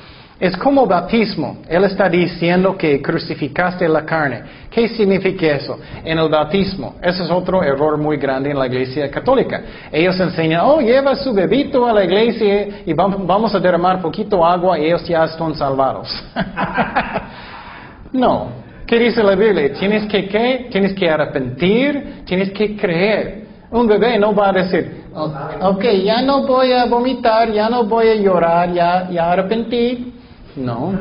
[0.42, 1.58] Es como bautismo.
[1.70, 4.42] Él está diciendo que crucificaste la carne.
[4.72, 5.78] ¿Qué significa eso?
[6.04, 9.62] En el bautismo, ese es otro error muy grande en la iglesia católica.
[9.92, 14.80] Ellos enseñan, oh, lleva su bebito a la iglesia y vamos a derramar poquito agua
[14.80, 16.10] y ellos ya están salvados.
[18.12, 18.48] no.
[18.88, 19.72] ¿Qué dice la Biblia?
[19.74, 20.70] Tienes que, ¿qué?
[20.72, 23.46] Tienes que arrepentir, tienes que creer.
[23.70, 28.08] Un bebé no va a decir, ok, ya no voy a vomitar, ya no voy
[28.08, 30.21] a llorar, ya, ya arrepentir.
[30.56, 30.94] No.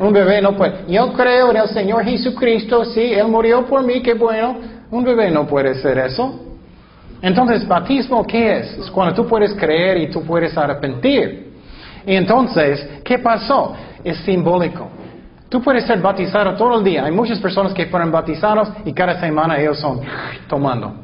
[0.00, 0.84] Un bebé no puede.
[0.88, 4.56] Yo creo en el Señor Jesucristo, sí, Él murió por mí, qué bueno.
[4.90, 6.40] Un bebé no puede hacer eso.
[7.20, 8.78] Entonces, bautismo, ¿qué es?
[8.78, 11.52] Es cuando tú puedes creer y tú puedes arrepentir.
[12.04, 13.74] Y entonces, ¿qué pasó?
[14.02, 14.88] Es simbólico.
[15.48, 17.04] Tú puedes ser bautizado todo el día.
[17.04, 20.00] Hay muchas personas que fueron bautizados y cada semana ellos son
[20.48, 20.94] tomando.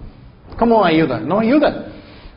[0.59, 1.21] ¿Cómo ayuda?
[1.21, 1.85] No ayuda.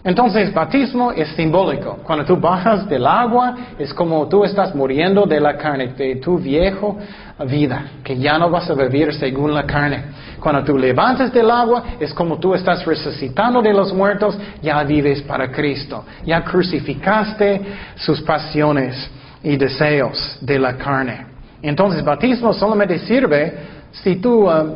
[0.03, 1.99] Entonces, bautismo es simbólico.
[2.03, 6.39] Cuando tú bajas del agua, es como tú estás muriendo de la carne, de tu
[6.39, 6.97] viejo
[7.45, 10.05] vida, que ya no vas a vivir según la carne.
[10.39, 15.21] Cuando tú levantas del agua, es como tú estás resucitando de los muertos, ya vives
[15.21, 16.03] para Cristo.
[16.25, 17.61] Ya crucificaste
[17.95, 19.07] sus pasiones
[19.43, 21.27] y deseos de la carne.
[21.61, 23.53] Entonces, bautismo solamente sirve
[23.91, 24.75] si tú uh,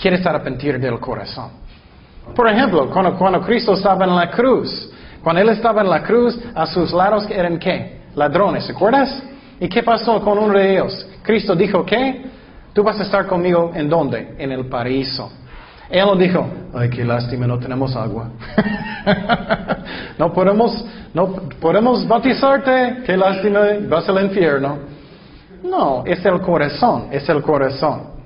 [0.00, 1.50] quieres arrepentir del corazón.
[2.34, 4.90] Por ejemplo, cuando, cuando Cristo estaba en la cruz,
[5.22, 8.00] cuando Él estaba en la cruz, a sus lados eran qué?
[8.14, 9.22] Ladrones, ¿se acuerdas?
[9.60, 11.06] ¿Y qué pasó con uno de ellos?
[11.22, 12.24] Cristo dijo, ¿qué?
[12.72, 14.36] Tú vas a estar conmigo en dónde?
[14.38, 15.30] En el paraíso.
[15.90, 18.28] Él no dijo, ay, qué lástima, no tenemos agua.
[20.18, 24.78] no podemos, no podemos bautizarte, qué lástima, vas al infierno.
[25.64, 28.17] No, es el corazón, es el corazón.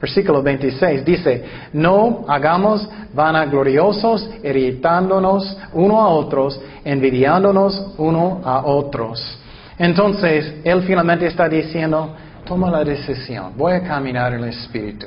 [0.00, 9.38] Versículo 26 dice, no hagamos vanagloriosos, irritándonos uno a otros, envidiándonos uno a otros.
[9.76, 15.06] Entonces, él finalmente está diciendo, toma la decisión, voy a caminar en el Espíritu.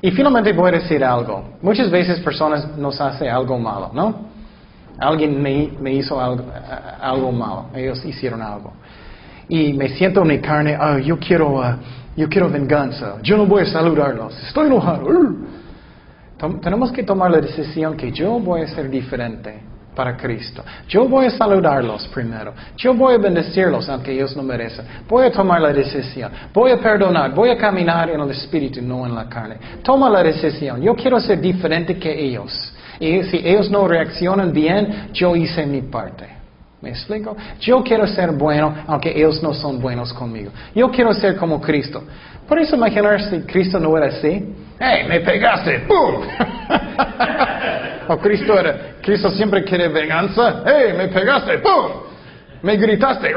[0.00, 1.56] Y finalmente voy a decir algo.
[1.62, 4.26] Muchas veces personas nos hacen algo malo, ¿no?
[4.98, 6.44] Alguien me, hizo algo,
[7.00, 8.72] algo, malo, ellos hicieron algo.
[9.48, 11.76] Y me siento en mi carne, oh, yo quiero, uh,
[12.16, 15.08] yo quiero venganza, yo no voy a saludarlos, estoy enojado.
[16.60, 19.62] Tenemos que tomar la decisión que yo voy a ser diferente
[19.94, 20.62] para Cristo.
[20.88, 22.52] Yo voy a saludarlos primero.
[22.76, 24.84] Yo voy a bendecirlos aunque ellos no merecen.
[25.08, 26.30] Voy a tomar la decisión.
[26.52, 27.32] Voy a perdonar.
[27.34, 29.56] Voy a caminar en el Espíritu, no en la carne.
[29.82, 30.82] Toma la decisión.
[30.82, 32.74] Yo quiero ser diferente que ellos.
[33.00, 36.43] Y si ellos no reaccionan bien, yo hice mi parte.
[36.84, 37.34] ¿Me explico?
[37.60, 40.50] Yo quiero ser bueno aunque ellos no son buenos conmigo.
[40.74, 42.02] Yo quiero ser como Cristo.
[42.46, 44.54] Por eso imaginar si Cristo no era así.
[44.78, 45.78] ¡Hey, me pegaste!
[45.88, 46.16] ¡Pum!
[48.08, 50.62] o Cristo era, Cristo siempre quiere venganza.
[50.66, 51.58] ¡Hey, me pegaste!
[51.60, 52.02] ¡Pum!
[52.62, 53.32] Me gritaste.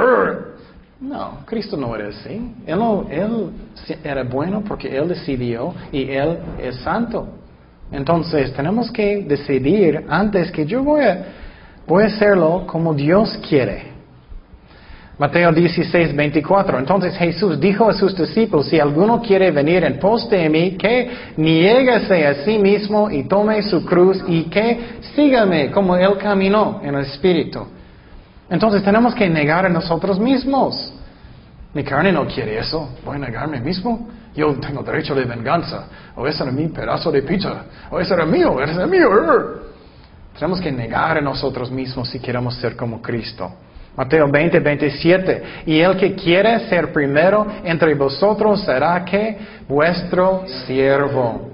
[1.00, 2.54] No, Cristo no era así.
[2.66, 2.80] Él,
[3.10, 3.52] él
[4.04, 7.30] era bueno porque Él decidió y Él es santo.
[7.94, 11.26] Entonces tenemos que decidir antes que yo voy a,
[11.88, 13.98] voy a hacerlo como Dios quiere.
[15.18, 16.78] Mateo 16, 24.
[16.78, 21.10] Entonces Jesús dijo a sus discípulos, si alguno quiere venir en pos de mí, que
[21.38, 26.94] niégase a sí mismo y tome su cruz y que sígame como Él caminó en
[26.94, 27.66] el Espíritu.
[28.50, 30.94] Entonces tenemos que negar a nosotros mismos.
[31.74, 32.90] Mi carne no quiere eso.
[33.04, 34.08] Voy a negarme mismo.
[34.36, 35.88] Yo tengo derecho de venganza.
[36.16, 37.66] O ese era mi pedazo de pizza.
[37.90, 39.10] O ese era mío, ese era mío.
[40.38, 43.52] Tenemos que negar a nosotros mismos si queremos ser como Cristo.
[43.96, 45.44] Mateo 20, 27.
[45.66, 51.50] Y el que quiere ser primero entre vosotros será que vuestro siervo.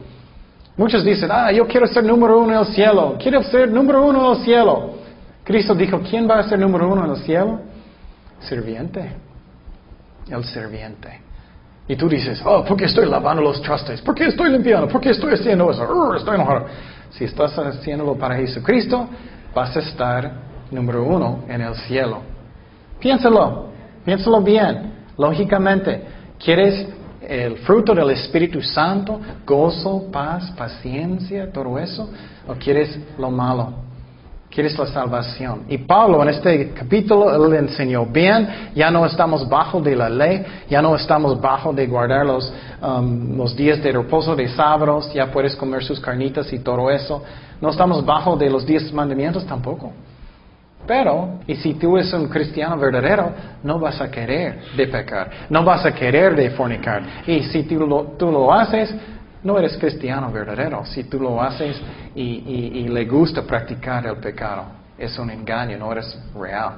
[0.76, 3.16] Muchos dicen, ah, yo quiero ser número uno en el cielo.
[3.18, 4.96] Quiero ser número uno en el cielo.
[5.44, 7.62] Cristo dijo, ¿quién va a ser número uno en el cielo?
[8.42, 9.10] Sirviente.
[10.30, 11.22] El sirviente.
[11.88, 14.02] Y tú dices, oh, ¿por qué estoy lavando los trastes?
[14.02, 14.88] ¿Por qué estoy limpiando?
[14.88, 16.16] ¿Por qué estoy haciendo eso?
[16.16, 16.66] estoy enojado.
[17.14, 19.08] Si estás haciéndolo para Jesucristo,
[19.54, 20.32] vas a estar
[20.72, 22.22] número uno en el cielo.
[23.00, 23.68] Piénsalo,
[24.04, 26.02] piénsalo bien, lógicamente.
[26.44, 26.88] ¿Quieres
[27.22, 32.10] el fruto del Espíritu Santo, gozo, paz, paciencia, todo eso?
[32.48, 33.74] ¿O quieres lo malo?
[34.54, 35.64] ¿Quieres la salvación?
[35.68, 40.46] Y Pablo en este capítulo le enseñó bien, ya no estamos bajo de la ley,
[40.70, 45.32] ya no estamos bajo de guardar los, um, los días de reposo de sábados, ya
[45.32, 47.24] puedes comer sus carnitas y todo eso.
[47.60, 49.92] No estamos bajo de los diez mandamientos tampoco.
[50.86, 53.32] Pero, y si tú eres un cristiano verdadero,
[53.64, 57.02] no vas a querer de pecar, no vas a querer de fornicar.
[57.26, 58.94] Y si tú lo, haces,
[59.44, 60.86] no eres cristiano verdadero.
[60.86, 61.80] Si tú lo haces
[62.16, 64.66] y, le gusta practicar el pecado,
[64.98, 66.74] es un engaño, no eres real.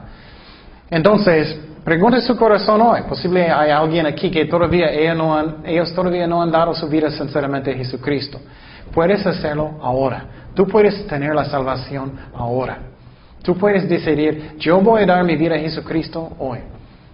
[0.89, 3.01] Entonces, pregunte su corazón hoy.
[3.03, 7.09] Posible hay alguien aquí que todavía no han, ellos todavía no han dado su vida
[7.11, 8.39] sinceramente a Jesucristo.
[8.93, 10.25] Puedes hacerlo ahora.
[10.53, 12.77] Tú puedes tener la salvación ahora.
[13.43, 16.59] Tú puedes decidir, yo voy a dar mi vida a Jesucristo hoy.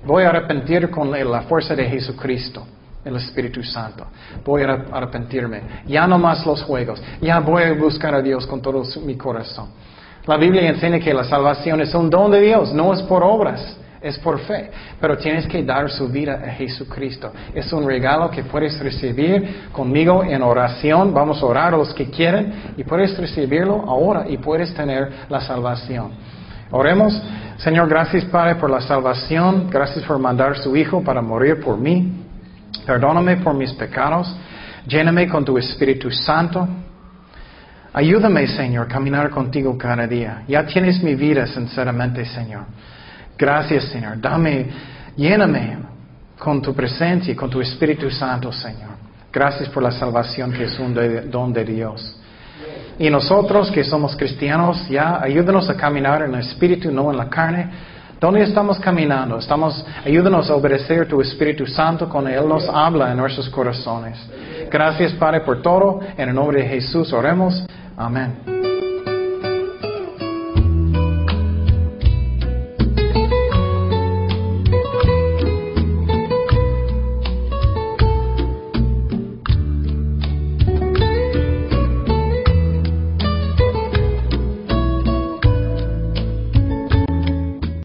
[0.06, 2.66] Voy a arrepentir con la fuerza de Jesucristo,
[3.04, 4.08] el Espíritu Santo.
[4.44, 5.62] Voy a arrepentirme.
[5.88, 7.02] Ya no más los juegos.
[7.22, 9.70] Ya voy a buscar a Dios con todo mi corazón.
[10.26, 13.78] La Biblia enseña que la salvación es un don de Dios, no es por obras
[14.02, 14.72] es por fe.
[15.00, 17.32] Pero tienes que dar su vida a Jesucristo.
[17.54, 21.14] Es un regalo que puedes recibir conmigo en oración.
[21.14, 25.42] Vamos a orar a los que quieren y puedes recibirlo ahora y puedes tener la
[25.42, 26.12] salvación.
[26.72, 27.22] Oremos.
[27.58, 29.70] Señor, gracias Padre por la salvación.
[29.70, 32.31] Gracias por mandar su Hijo para morir por mí.
[32.86, 34.36] Perdóname por mis pecados.
[34.88, 36.68] Lléname con tu Espíritu Santo.
[37.94, 40.44] Ayúdame, Señor, a caminar contigo cada día.
[40.48, 42.64] Ya tienes mi vida, sinceramente, Señor.
[43.38, 44.20] Gracias, Señor.
[44.22, 44.68] Dame,
[45.16, 45.78] lléname
[46.40, 48.92] con tu presencia y con tu Espíritu Santo, Señor.
[49.32, 50.94] Gracias por la salvación que es un
[51.30, 52.18] don de Dios.
[52.98, 57.30] Y nosotros que somos cristianos, ya ayúdanos a caminar en el Espíritu, no en la
[57.30, 57.70] carne.
[58.22, 59.40] ¿Dónde estamos caminando?
[59.40, 64.16] Estamos, ayúdanos a obedecer tu Espíritu Santo cuando Él nos habla en nuestros corazones.
[64.70, 66.02] Gracias, Padre, por todo.
[66.16, 67.66] En el nombre de Jesús oremos.
[67.98, 68.71] Amén.